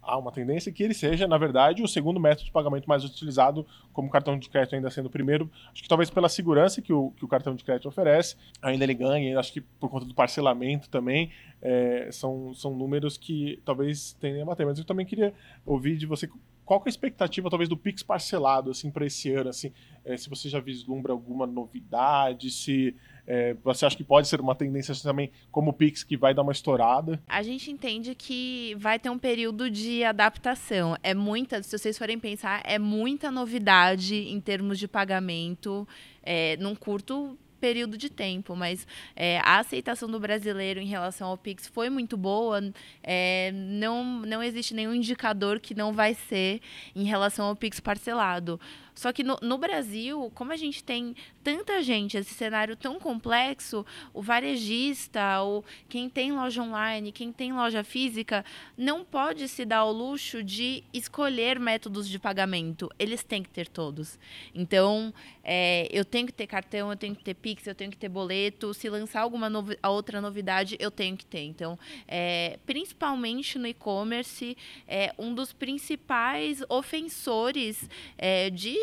[0.01, 3.65] há uma tendência que ele seja, na verdade, o segundo método de pagamento mais utilizado,
[3.93, 5.49] como cartão de crédito ainda sendo o primeiro.
[5.71, 8.93] Acho que talvez pela segurança que o, que o cartão de crédito oferece, ainda ele
[8.93, 11.31] ganha, acho que por conta do parcelamento também,
[11.61, 14.65] é, são, são números que talvez tenham a bater.
[14.65, 15.33] Mas eu também queria
[15.65, 16.27] ouvir de você
[16.71, 19.73] qual é a expectativa, talvez, do Pix parcelado, assim, para esse ano, assim,
[20.05, 24.55] é, se você já vislumbra alguma novidade, se é, você acha que pode ser uma
[24.55, 27.21] tendência também, como o Pix, que vai dar uma estourada?
[27.27, 30.95] A gente entende que vai ter um período de adaptação.
[31.03, 35.87] É muita, se vocês forem pensar, é muita novidade em termos de pagamento,
[36.23, 41.37] é, num curto período de tempo, mas é, a aceitação do brasileiro em relação ao
[41.37, 42.59] Pix foi muito boa.
[43.03, 46.59] É, não, não existe nenhum indicador que não vai ser
[46.95, 48.59] em relação ao Pix parcelado.
[48.93, 53.85] Só que no, no, Brasil, como a gente tem tanta gente, esse cenário tão complexo,
[54.13, 58.43] o varejista, o, quem tem loja online, quem tem loja física,
[58.77, 62.89] não pode se dar ao luxo de escolher métodos de pagamento.
[62.99, 64.19] Eles têm que ter todos.
[64.53, 67.97] Então, é, eu tenho que ter cartão, eu tenho que ter Pix, eu tenho que
[67.97, 68.73] ter boleto.
[68.73, 71.43] Se lançar alguma novi outra novidade, eu tenho que ter.
[71.43, 71.77] Então,
[72.07, 78.80] é, principalmente no e-commerce, é um dos principais ofensores é, de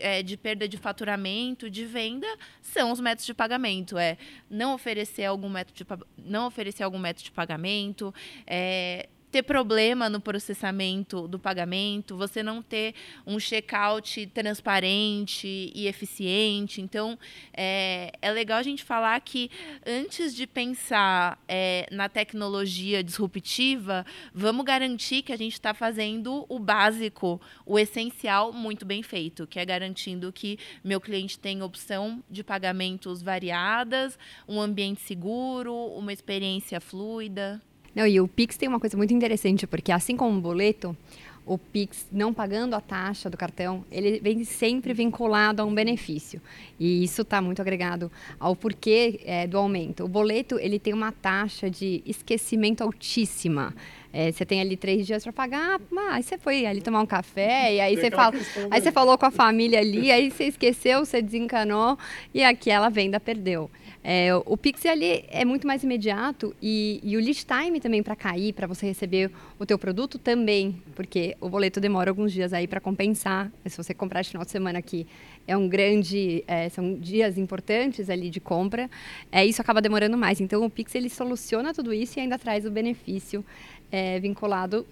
[0.00, 2.26] é, de perda de faturamento, de venda,
[2.60, 3.98] são os métodos de pagamento.
[3.98, 4.16] É
[4.48, 5.86] não oferecer algum método de,
[6.18, 8.14] não oferecer algum método de pagamento,
[8.46, 12.94] é, ter problema no processamento do pagamento, você não ter
[13.26, 16.80] um checkout transparente e eficiente.
[16.80, 17.18] Então,
[17.52, 19.50] é, é legal a gente falar que
[19.86, 26.58] antes de pensar é, na tecnologia disruptiva, vamos garantir que a gente está fazendo o
[26.58, 32.42] básico, o essencial, muito bem feito, que é garantindo que meu cliente tem opção de
[32.42, 37.60] pagamentos variadas, um ambiente seguro, uma experiência fluida.
[37.94, 40.96] Não, e o Pix tem uma coisa muito interessante, porque assim como o boleto,
[41.44, 46.40] o Pix não pagando a taxa do cartão, ele vem sempre vinculado a um benefício.
[46.78, 50.04] E isso está muito agregado ao porquê é, do aumento.
[50.04, 53.74] O boleto ele tem uma taxa de esquecimento altíssima.
[54.12, 57.06] É, você tem ali três dias para pagar, mas aí você foi ali tomar um
[57.06, 58.36] café, e aí você, fala,
[58.70, 61.96] aí você falou com a família ali, aí você esqueceu, você desencanou,
[62.34, 63.70] e aquela venda perdeu.
[64.02, 68.16] É, o Pix ali é muito mais imediato e, e o lead time também para
[68.16, 72.66] cair, para você receber o teu produto também, porque o boleto demora alguns dias aí
[72.66, 73.52] para compensar.
[73.66, 75.06] Se você comprar de final de semana aqui,
[75.46, 78.88] é um grande, é, são dias importantes ali de compra,
[79.30, 80.40] é, isso acaba demorando mais.
[80.40, 83.44] Então o Pix ele soluciona tudo isso e ainda traz o benefício
[83.92, 84.86] é, vinculado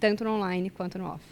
[0.00, 1.24] tanto no online quanto no off.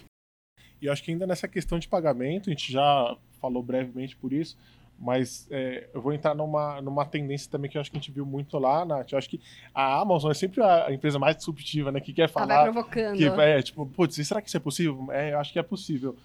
[0.81, 4.33] E eu acho que ainda nessa questão de pagamento, a gente já falou brevemente por
[4.33, 4.57] isso,
[4.99, 8.11] mas é, eu vou entrar numa, numa tendência também que eu acho que a gente
[8.11, 9.13] viu muito lá, Nath.
[9.13, 9.41] Eu acho que
[9.73, 12.01] a Amazon é sempre a empresa mais disruptiva, né?
[12.01, 12.55] Que quer falar.
[12.55, 13.17] Ela vai provocando.
[13.17, 15.07] Que, é, tipo, putz, será que isso é possível?
[15.11, 16.17] É, eu acho que é possível.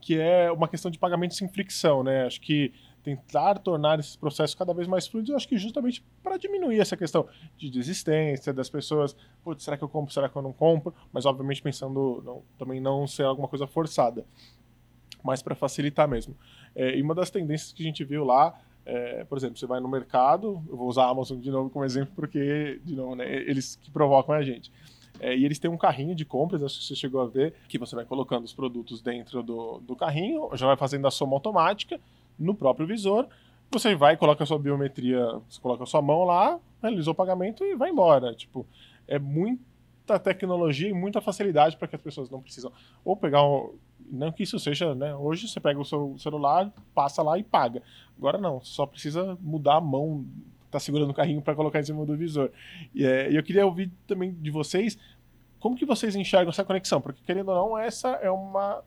[0.00, 2.24] Que é uma questão de pagamento sem fricção, né?
[2.24, 6.36] Acho que tentar tornar esses processos cada vez mais fluidos, eu acho que justamente para
[6.36, 7.26] diminuir essa questão
[7.58, 10.94] de desistência das pessoas, putz, será que eu compro, será que eu não compro?
[11.12, 14.24] Mas obviamente pensando não, também não ser alguma coisa forçada,
[15.22, 16.36] mas para facilitar mesmo.
[16.74, 19.80] É, e uma das tendências que a gente viu lá, é, por exemplo, você vai
[19.80, 23.32] no mercado, eu vou usar a Amazon de novo como exemplo, porque, de novo, né,
[23.32, 24.72] eles que provocam a gente.
[25.20, 27.78] É, e eles têm um carrinho de compras, acho que você chegou a ver, que
[27.78, 32.00] você vai colocando os produtos dentro do, do carrinho, já vai fazendo a soma automática
[32.38, 33.28] no próprio visor.
[33.70, 37.64] Você vai, coloca a sua biometria, você coloca a sua mão lá, realizou o pagamento
[37.64, 38.34] e vai embora.
[38.34, 38.66] Tipo,
[39.06, 42.72] é muita tecnologia e muita facilidade para que as pessoas não precisam
[43.04, 43.74] ou pegar um,
[44.12, 45.14] não que isso seja, né?
[45.14, 47.82] Hoje você pega o seu celular, passa lá e paga.
[48.16, 50.26] Agora não, só precisa mudar a mão,
[50.70, 52.50] tá segurando o carrinho para colocar em cima do visor.
[52.94, 54.98] E é, eu queria ouvir também de vocês
[55.58, 58.82] como que vocês enxergam essa conexão, porque querendo ou não, essa é uma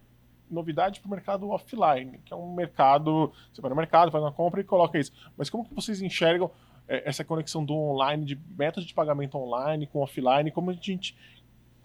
[0.52, 4.32] novidade para o mercado offline, que é um mercado, você vai no mercado, faz uma
[4.32, 5.12] compra e coloca isso.
[5.36, 6.52] Mas como que vocês enxergam
[6.88, 11.18] é, essa conexão do online, de métodos de pagamento online com offline, como a gente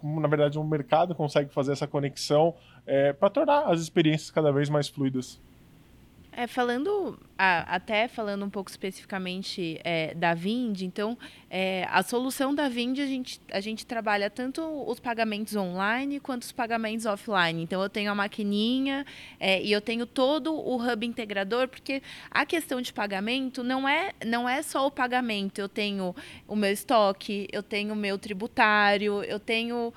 [0.01, 2.55] como na verdade um mercado consegue fazer essa conexão
[2.87, 5.41] é, para tornar as experiências cada vez mais fluidas.
[6.41, 11.19] É, falando, até falando um pouco especificamente é, da Vind, então,
[11.51, 16.45] é, a solução da Vind, a gente, a gente trabalha tanto os pagamentos online quanto
[16.45, 17.63] os pagamentos offline.
[17.63, 19.05] Então, eu tenho a maquininha
[19.39, 24.15] é, e eu tenho todo o hub integrador, porque a questão de pagamento não é,
[24.25, 25.59] não é só o pagamento.
[25.59, 26.17] Eu tenho
[26.49, 29.93] o meu estoque, eu tenho o meu tributário, eu tenho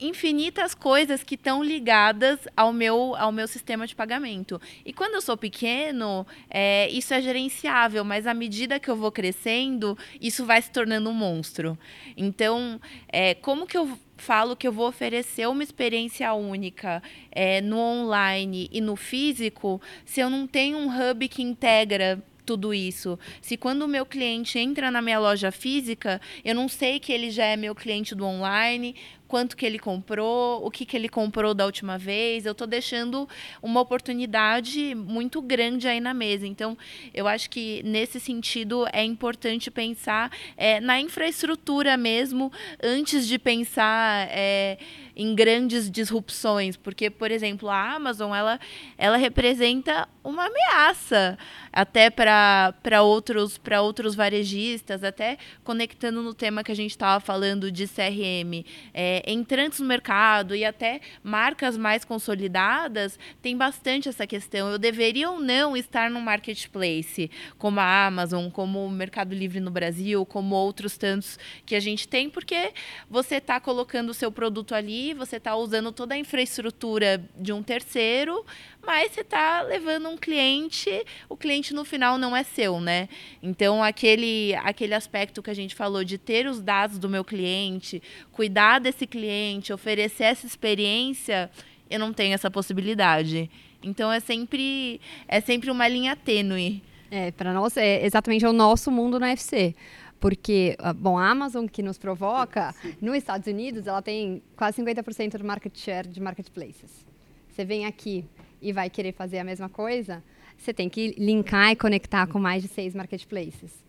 [0.00, 4.60] infinitas coisas que estão ligadas ao meu, ao meu sistema de pagamento.
[4.84, 9.10] E quando eu sou pequeno, é, isso é gerenciável, mas à medida que eu vou
[9.10, 11.78] crescendo, isso vai se tornando um monstro.
[12.16, 17.78] Então, é, como que eu falo que eu vou oferecer uma experiência única é, no
[17.78, 23.18] online e no físico se eu não tenho um hub que integra tudo isso.
[23.42, 27.30] Se quando o meu cliente entra na minha loja física, eu não sei que ele
[27.30, 28.94] já é meu cliente do online,
[29.26, 32.46] quanto que ele comprou, o que, que ele comprou da última vez.
[32.46, 33.28] Eu estou deixando
[33.62, 36.46] uma oportunidade muito grande aí na mesa.
[36.46, 36.76] Então,
[37.12, 44.28] eu acho que nesse sentido é importante pensar é, na infraestrutura mesmo, antes de pensar.
[44.30, 44.78] É,
[45.16, 48.60] em grandes disrupções, porque, por exemplo, a Amazon ela,
[48.98, 51.38] ela representa uma ameaça
[51.72, 57.88] até para outros, outros varejistas, até conectando no tema que a gente estava falando de
[57.88, 58.62] CRM.
[58.92, 64.70] É, entrantes no mercado e até marcas mais consolidadas, tem bastante essa questão.
[64.70, 69.70] Eu deveria ou não estar no marketplace, como a Amazon, como o Mercado Livre no
[69.70, 72.72] Brasil, como outros tantos que a gente tem, porque
[73.08, 77.62] você está colocando o seu produto ali você está usando toda a infraestrutura de um
[77.62, 78.44] terceiro,
[78.86, 83.08] mas você está levando um cliente, o cliente no final não é seu, né?
[83.42, 88.00] Então, aquele, aquele aspecto que a gente falou de ter os dados do meu cliente,
[88.30, 91.50] cuidar desse cliente, oferecer essa experiência,
[91.90, 93.50] eu não tenho essa possibilidade.
[93.82, 96.80] Então, é sempre, é sempre uma linha tênue.
[97.10, 99.76] É, para nós é exatamente o nosso mundo no UFC
[100.18, 105.38] Porque, ah, bom, a Amazon que nos provoca, nos Estados Unidos, ela tem quase 50%
[105.38, 107.06] do market share de marketplaces.
[107.48, 108.24] Você vem aqui
[108.60, 110.22] e vai querer fazer a mesma coisa,
[110.56, 113.84] você tem que linkar e conectar com mais de seis marketplaces.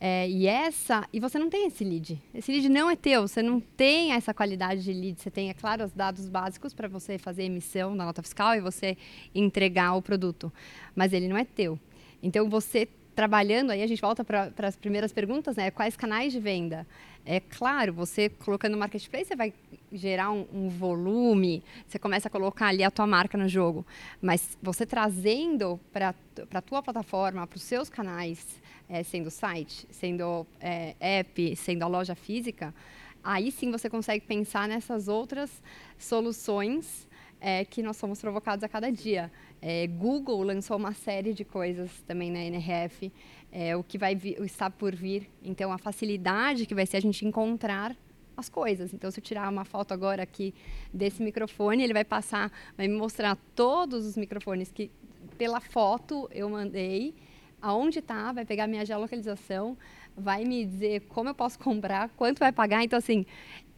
[0.00, 2.20] É, e essa, e você não tem esse lead.
[2.32, 5.20] Esse lead não é teu, você não tem essa qualidade de lead.
[5.20, 8.60] Você tem, é claro, os dados básicos para você fazer emissão da nota fiscal e
[8.60, 8.96] você
[9.34, 10.52] entregar o produto,
[10.94, 11.78] mas ele não é teu.
[12.22, 15.72] Então você trabalhando aí, a gente volta para as primeiras perguntas, né?
[15.72, 16.86] Quais canais de venda?
[17.26, 19.52] É claro, você colocando no marketplace, você vai
[19.92, 23.86] gerar um, um, volume, você começa a colocar ali a tua marca no jogo.
[24.20, 26.14] Mas você trazendo para
[26.52, 31.86] a tua plataforma, para os seus canais, é, sendo site, sendo é, app, sendo a
[31.86, 32.74] loja física,
[33.22, 35.62] aí sim você consegue pensar nessas outras
[35.98, 37.08] soluções
[37.40, 39.30] é, que nós somos provocados a cada dia.
[39.60, 43.12] É, Google lançou uma série de coisas também na NRF,
[43.50, 45.28] é, o que vai vir, está por vir.
[45.42, 47.96] Então, a facilidade que vai ser a gente encontrar
[48.40, 48.92] as coisas.
[48.94, 50.54] Então, se eu tirar uma foto agora aqui
[50.92, 54.90] desse microfone, ele vai passar, vai me mostrar todos os microfones que,
[55.36, 57.14] pela foto, eu mandei,
[57.60, 59.76] aonde está, vai pegar minha geolocalização,
[60.16, 62.82] vai me dizer como eu posso comprar, quanto vai pagar.
[62.84, 63.26] Então, assim,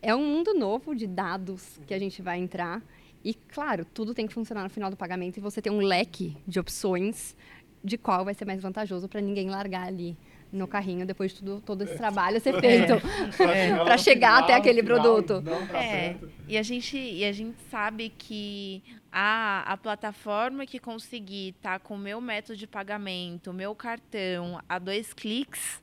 [0.03, 2.83] é um mundo novo de dados que a gente vai entrar.
[3.23, 6.37] E, claro, tudo tem que funcionar no final do pagamento e você tem um leque
[6.47, 7.37] de opções
[7.85, 10.17] de qual vai ser mais vantajoso para ninguém largar ali
[10.53, 12.95] no carrinho depois de tudo, todo esse trabalho ser feito
[13.43, 13.77] é.
[13.85, 15.43] para chegar até aquele produto.
[15.75, 16.17] É.
[16.49, 18.83] E a gente e a gente sabe que
[19.13, 24.61] a, a plataforma que conseguir estar tá com o meu método de pagamento, meu cartão
[24.69, 25.83] a dois cliques,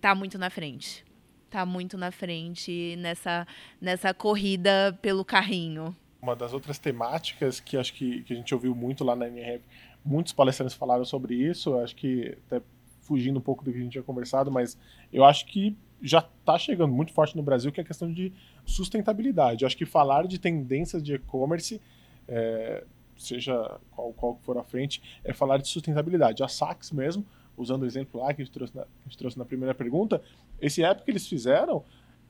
[0.00, 1.04] tá muito na frente.
[1.50, 3.46] Tá muito na frente nessa
[3.80, 8.74] nessa corrida pelo carrinho uma das outras temáticas que acho que, que a gente ouviu
[8.76, 9.64] muito lá na NRF,
[10.04, 12.62] muitos palestrantes falaram sobre isso, acho que até
[13.02, 14.78] fugindo um pouco do que a gente tinha conversado, mas
[15.12, 18.32] eu acho que já está chegando muito forte no Brasil, que é a questão de
[18.64, 19.62] sustentabilidade.
[19.62, 21.80] Eu acho que falar de tendências de e-commerce,
[22.26, 22.84] é,
[23.16, 26.42] seja qual, qual for a frente, é falar de sustentabilidade.
[26.42, 27.24] A Saks mesmo,
[27.56, 30.20] usando o exemplo lá que a gente trouxe na, gente trouxe na primeira pergunta,
[30.60, 31.84] esse app que eles fizeram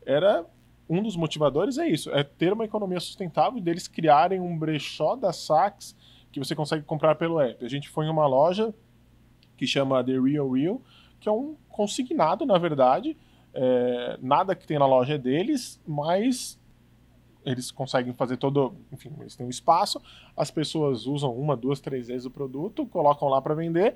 [0.05, 0.45] era
[0.89, 5.17] um dos motivadores é isso, é ter uma economia sustentável e deles criarem um brechó
[5.17, 5.97] da Saks
[6.31, 7.65] que você consegue comprar pelo app.
[7.65, 8.75] A gente foi em uma loja
[9.63, 10.81] que chama The Real Real,
[11.21, 13.17] que é um consignado, na verdade.
[13.55, 16.59] É, nada que tem na loja é deles, mas
[17.47, 18.75] eles conseguem fazer todo.
[18.91, 20.03] Enfim, eles têm um espaço,
[20.37, 23.95] as pessoas usam uma, duas, três vezes o produto, colocam lá para vender,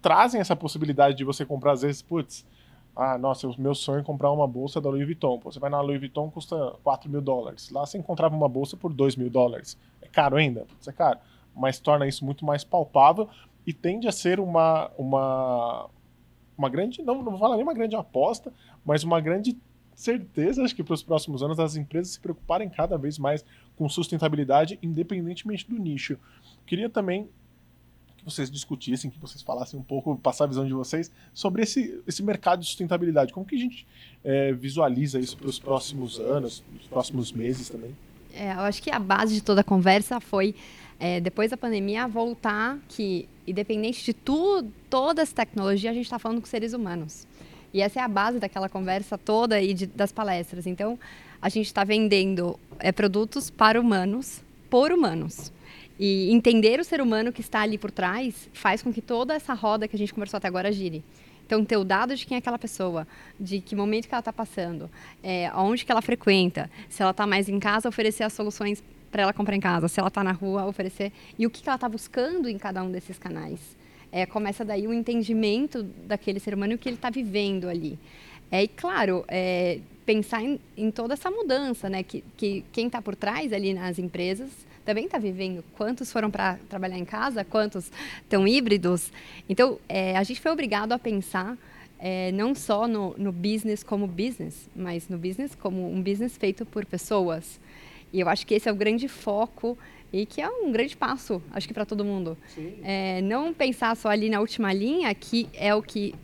[0.00, 2.46] trazem essa possibilidade de você comprar, às vezes, putz,
[2.94, 5.40] ah, nossa, o meu sonho é comprar uma bolsa da Louis Vuitton.
[5.40, 7.70] Pô, você vai na Louis Vuitton, custa 4 mil dólares.
[7.70, 9.76] Lá você encontrava uma bolsa por 2 mil dólares.
[10.00, 10.60] É caro ainda?
[10.60, 11.18] Putz, é caro.
[11.56, 13.28] Mas torna isso muito mais palpável
[13.66, 15.90] e tende a ser uma, uma,
[16.56, 18.52] uma grande, não, não vou falar nem uma grande aposta,
[18.84, 19.56] mas uma grande
[19.94, 23.44] certeza, acho que para os próximos anos, as empresas se preocuparem cada vez mais
[23.76, 26.18] com sustentabilidade, independentemente do nicho.
[26.66, 27.28] Queria também
[28.26, 32.24] vocês discutissem, que vocês falassem um pouco, passar a visão de vocês sobre esse, esse
[32.24, 33.32] mercado de sustentabilidade.
[33.32, 33.86] Como que a gente
[34.24, 37.94] é, visualiza isso para os próximos anos, os próximos meses também?
[38.34, 40.56] É, eu acho que a base de toda a conversa foi,
[40.98, 46.18] é, depois da pandemia, voltar que, independente de tudo, toda essa tecnologia, a gente está
[46.18, 47.26] falando com seres humanos.
[47.72, 50.66] E essa é a base daquela conversa toda e de, das palestras.
[50.66, 50.98] Então,
[51.40, 55.52] a gente está vendendo é, produtos para humanos, por humanos.
[55.98, 59.54] E entender o ser humano que está ali por trás faz com que toda essa
[59.54, 61.04] roda que a gente conversou até agora gire.
[61.46, 63.06] Então, ter o dado de quem é aquela pessoa,
[63.38, 64.90] de que momento que ela está passando,
[65.22, 68.82] é, onde que ela frequenta, se ela está mais em casa, oferecer as soluções
[69.16, 71.10] para ela comprar em casa, se ela está na rua, oferecer.
[71.38, 73.58] E o que, que ela está buscando em cada um desses canais.
[74.12, 77.98] É, começa daí o entendimento daquele ser humano e o que ele está vivendo ali.
[78.50, 82.02] É, e, claro, é, pensar em, em, toda essa mudança, né?
[82.02, 84.50] Que, que quem está por trás ali nas empresas
[84.84, 85.64] também está vivendo.
[85.78, 87.42] Quantos foram para trabalhar em casa?
[87.42, 87.90] Quantos
[88.20, 89.10] estão híbridos?
[89.48, 91.56] Então, é, a gente foi obrigado a pensar
[91.98, 96.66] é, não só no, no business como business, mas no business como um business feito
[96.66, 97.58] por pessoas.
[98.16, 99.76] E eu acho que esse é o grande foco
[100.10, 102.34] e que é um grande passo, acho que para todo mundo.
[102.82, 106.14] É, não pensar só ali na última linha, que é o que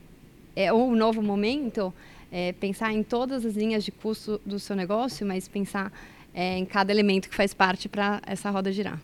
[0.56, 1.92] é o novo momento,
[2.30, 5.92] é, pensar em todas as linhas de custo do seu negócio, mas pensar
[6.32, 8.98] é, em cada elemento que faz parte para essa roda girar.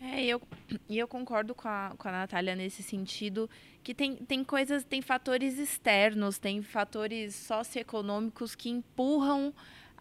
[0.00, 0.40] É, eu,
[0.88, 3.48] e eu concordo com a, com a Natália nesse sentido,
[3.82, 9.52] que tem, tem coisas, tem fatores externos, tem fatores socioeconômicos que empurram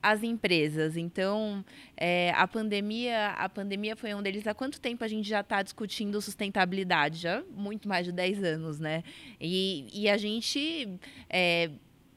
[0.02, 0.98] as empresas.
[0.98, 1.64] Então,
[1.96, 4.48] é, a pandemia, a pandemia foi um deles.
[4.48, 7.20] Há quanto tempo a gente já está discutindo sustentabilidade?
[7.20, 9.04] Já muito mais de 10 anos, né?
[9.40, 10.90] E, e a gente
[11.30, 11.70] é,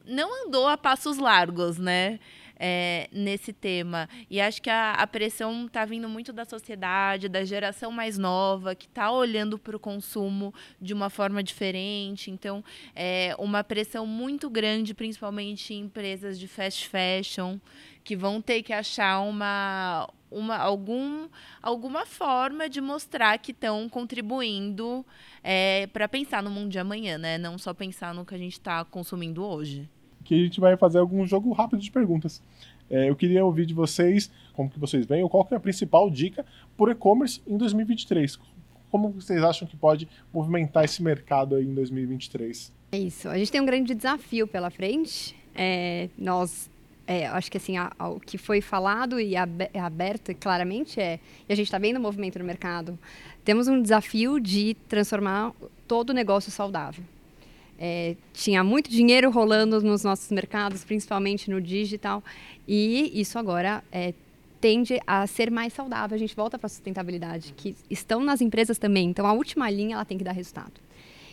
[0.05, 2.19] não andou a passos largos, né?
[2.57, 4.07] É, nesse tema.
[4.29, 8.73] E acho que a, a pressão está vindo muito da sociedade, da geração mais nova,
[8.73, 12.31] que está olhando para o consumo de uma forma diferente.
[12.31, 12.63] Então,
[12.95, 17.59] é uma pressão muito grande, principalmente em empresas de fast fashion,
[18.03, 21.27] que vão ter que achar uma, uma, algum,
[21.61, 25.05] alguma forma de mostrar que estão contribuindo
[25.43, 27.37] é, para pensar no mundo de amanhã, né?
[27.37, 29.89] Não só pensar no que a gente está consumindo hoje
[30.25, 32.41] que a gente vai fazer algum jogo rápido de perguntas.
[32.89, 36.09] É, eu queria ouvir de vocês como que vocês veem, ou qual é a principal
[36.09, 36.45] dica
[36.75, 38.37] por e-commerce em 2023.
[38.91, 42.73] Como vocês acham que pode movimentar esse mercado aí em 2023?
[42.91, 43.29] É isso.
[43.29, 45.35] A gente tem um grande desafio pela frente.
[45.53, 46.69] É, nós
[47.07, 51.53] é, acho que assim, a, a, o que foi falado e aberto claramente é, e
[51.53, 52.97] a gente está vendo o movimento no mercado,
[53.43, 55.53] temos um desafio de transformar
[55.87, 57.03] todo o negócio saudável.
[57.77, 62.23] É, tinha muito dinheiro rolando nos nossos mercados, principalmente no digital,
[62.67, 64.13] e isso agora é,
[64.61, 66.15] tende a ser mais saudável.
[66.15, 69.09] A gente volta para a sustentabilidade, que estão nas empresas também.
[69.09, 70.73] Então, a última linha ela tem que dar resultado.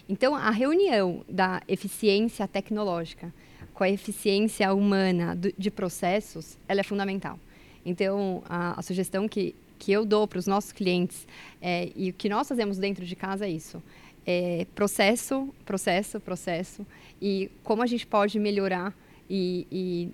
[0.09, 3.32] Então, a reunião da eficiência tecnológica
[3.72, 7.38] com a eficiência humana do, de processos, ela é fundamental.
[7.86, 11.26] Então, a, a sugestão que, que eu dou para os nossos clientes
[11.61, 13.82] é, e o que nós fazemos dentro de casa é isso
[14.26, 16.86] é, processo, processo, processo
[17.20, 18.94] e como a gente pode melhorar
[19.28, 20.10] e, e,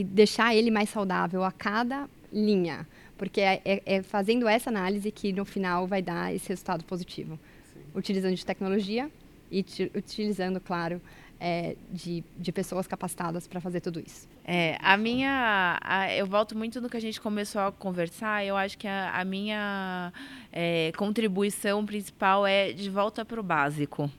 [0.00, 5.10] e deixar ele mais saudável a cada linha, porque é, é, é, fazendo essa análise
[5.10, 7.38] que no final vai dar esse resultado positivo,
[7.72, 7.80] Sim.
[7.94, 9.10] utilizando de tecnologia
[9.50, 9.64] e
[9.94, 11.00] utilizando, claro,
[11.40, 14.28] é, de, de pessoas capacitadas para fazer tudo isso.
[14.44, 15.78] É, a minha.
[15.82, 18.44] A, eu volto muito no que a gente começou a conversar.
[18.44, 20.12] Eu acho que a, a minha
[20.52, 24.10] é, contribuição principal é de volta para o básico.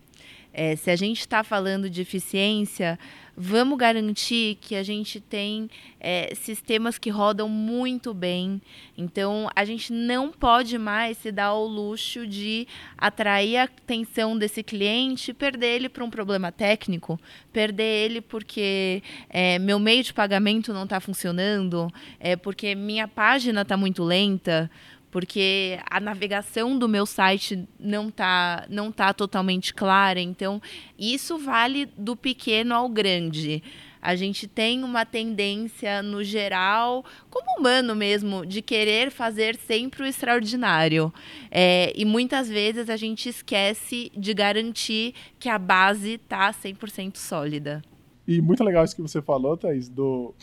[0.58, 2.97] É, se a gente está falando de eficiência,
[3.36, 8.62] vamos garantir que a gente tem é, sistemas que rodam muito bem.
[8.97, 12.66] Então, a gente não pode mais se dar ao luxo de
[12.97, 17.20] atrair a atenção desse cliente perder ele para um problema técnico,
[17.51, 23.64] perder ele porque é, meu meio de pagamento não está funcionando, é, porque minha página
[23.64, 24.72] está muito lenta
[25.16, 30.20] porque a navegação do meu site não tá, não tá totalmente clara.
[30.20, 30.61] Então,
[30.99, 33.63] isso vale do pequeno ao grande.
[34.01, 40.05] A gente tem uma tendência, no geral, como humano mesmo, de querer fazer sempre o
[40.05, 41.13] extraordinário.
[41.49, 47.82] É, e muitas vezes a gente esquece de garantir que a base está 100% sólida.
[48.28, 50.36] E muito legal isso que você falou, Thaís, do,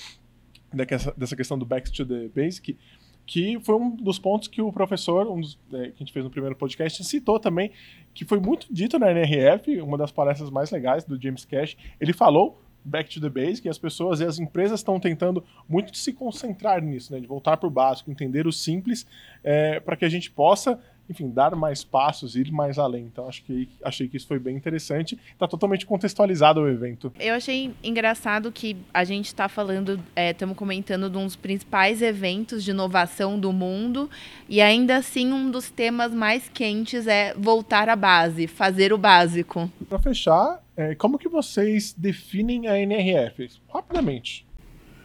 [1.14, 2.78] dessa questão do back to the basic
[3.26, 6.24] que foi um dos pontos que o professor, um dos, é, que a gente fez
[6.24, 7.70] no primeiro podcast, citou também,
[8.14, 11.76] que foi muito dito na NRF, uma das palestras mais legais do James Cash.
[12.00, 15.96] Ele falou back to the basic, e as pessoas e as empresas estão tentando muito
[15.96, 19.06] se concentrar nisso, né, de voltar para o básico, entender o simples,
[19.42, 20.78] é, para que a gente possa
[21.12, 23.04] enfim, dar mais passos, ir mais além.
[23.04, 25.18] Então, acho que achei que isso foi bem interessante.
[25.32, 27.12] Está totalmente contextualizado o evento.
[27.20, 32.02] Eu achei engraçado que a gente está falando, estamos é, comentando de um dos principais
[32.02, 34.10] eventos de inovação do mundo,
[34.48, 39.70] e ainda assim um dos temas mais quentes é voltar à base, fazer o básico.
[39.88, 43.48] Para fechar, é, como que vocês definem a NRF?
[43.72, 44.46] Rapidamente.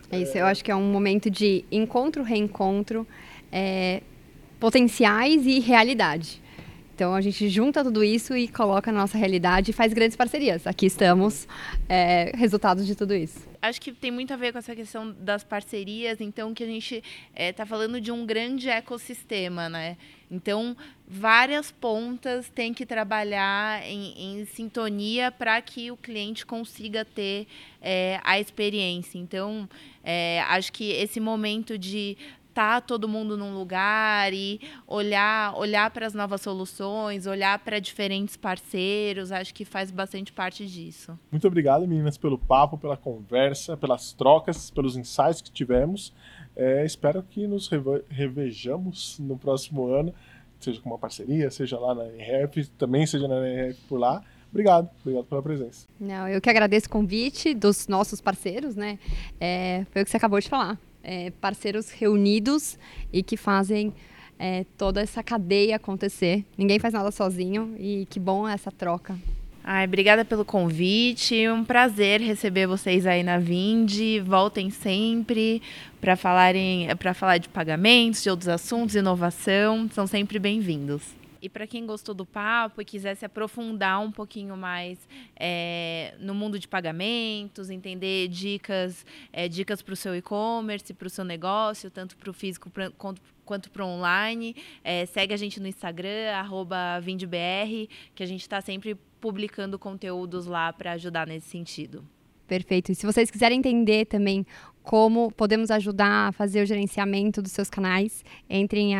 [0.10, 3.06] É isso, eu acho que é um momento de encontro, reencontro,
[3.52, 4.02] é,
[4.60, 6.42] potenciais e realidade.
[6.98, 10.66] Então a gente junta tudo isso e coloca na nossa realidade e faz grandes parcerias.
[10.66, 11.48] Aqui estamos,
[11.88, 13.48] é, resultados de tudo isso.
[13.62, 16.96] Acho que tem muito a ver com essa questão das parcerias, então que a gente
[16.96, 17.04] está
[17.36, 19.96] é, tá falando de um grande ecossistema, né?
[20.30, 20.76] Então
[21.08, 27.46] várias pontas têm que trabalhar em, em sintonia para que o cliente consiga ter
[27.80, 29.20] é, a experiência.
[29.20, 29.70] Então
[30.04, 32.18] é, acho que esse momento de
[32.58, 38.36] juntar todo mundo num lugar e olhar, olhar para as novas soluções, olhar para diferentes
[38.36, 41.18] parceiros, acho que faz bastante parte disso.
[41.32, 46.12] Muito obrigado, meninas, pelo papo, pela conversa, pelas trocas, pelos insights que tivemos.
[46.56, 47.70] É, espero que nos
[48.10, 50.12] revejamos no próximo ano,
[50.60, 54.24] seja com uma parceria, seja lá na NRF, também seja na NRF por lá.
[54.50, 55.86] Obrigado, obrigado pela presença.
[56.00, 58.98] Não, eu que agradeço o convite dos nossos parceiros, né?
[59.40, 62.78] É, foi o que você acabou de falar é, parceiros reunidos
[63.14, 63.94] e que fazem
[64.38, 66.44] é, toda essa cadeia acontecer.
[66.58, 69.18] Ninguém faz nada sozinho e que bom essa troca.
[69.64, 71.48] Ai, obrigada pelo convite.
[71.48, 74.20] Um prazer receber vocês aí na Vinde.
[74.20, 75.62] Voltem sempre
[76.00, 79.90] para falarem, para falar de pagamentos, de outros assuntos, inovação.
[79.92, 81.02] São sempre bem-vindos.
[81.42, 84.98] E para quem gostou do papo e quiser se aprofundar um pouquinho mais
[85.36, 91.10] é, no mundo de pagamentos, entender dicas, é, dicas para o seu e-commerce, para o
[91.10, 94.54] seu negócio, tanto para o físico pra, quanto quanto para online.
[94.84, 96.30] É, segue a gente no Instagram,
[97.02, 102.06] VindeBR, que a gente está sempre publicando conteúdos lá para ajudar nesse sentido.
[102.46, 102.92] Perfeito.
[102.92, 104.46] E se vocês quiserem entender também
[104.84, 108.96] como podemos ajudar a fazer o gerenciamento dos seus canais, entrem em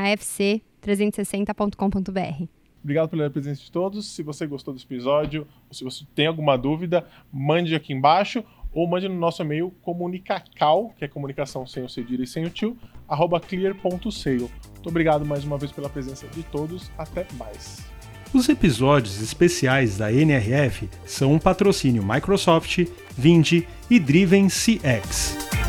[0.82, 2.46] afc360.com.br.
[2.84, 4.08] Obrigado pela presença de todos.
[4.08, 8.88] Se você gostou desse episódio, ou se você tem alguma dúvida, mande aqui embaixo ou
[8.88, 12.78] mande no nosso e-mail comunicacal, que é comunicação sem o cedilha e sem o tio,
[13.08, 14.40] arroba clear.sale.
[14.40, 16.92] Muito obrigado mais uma vez pela presença de todos.
[16.98, 17.86] Até mais.
[18.34, 22.86] Os episódios especiais da NRF são um patrocínio Microsoft,
[23.18, 25.67] Vindi e Driven CX.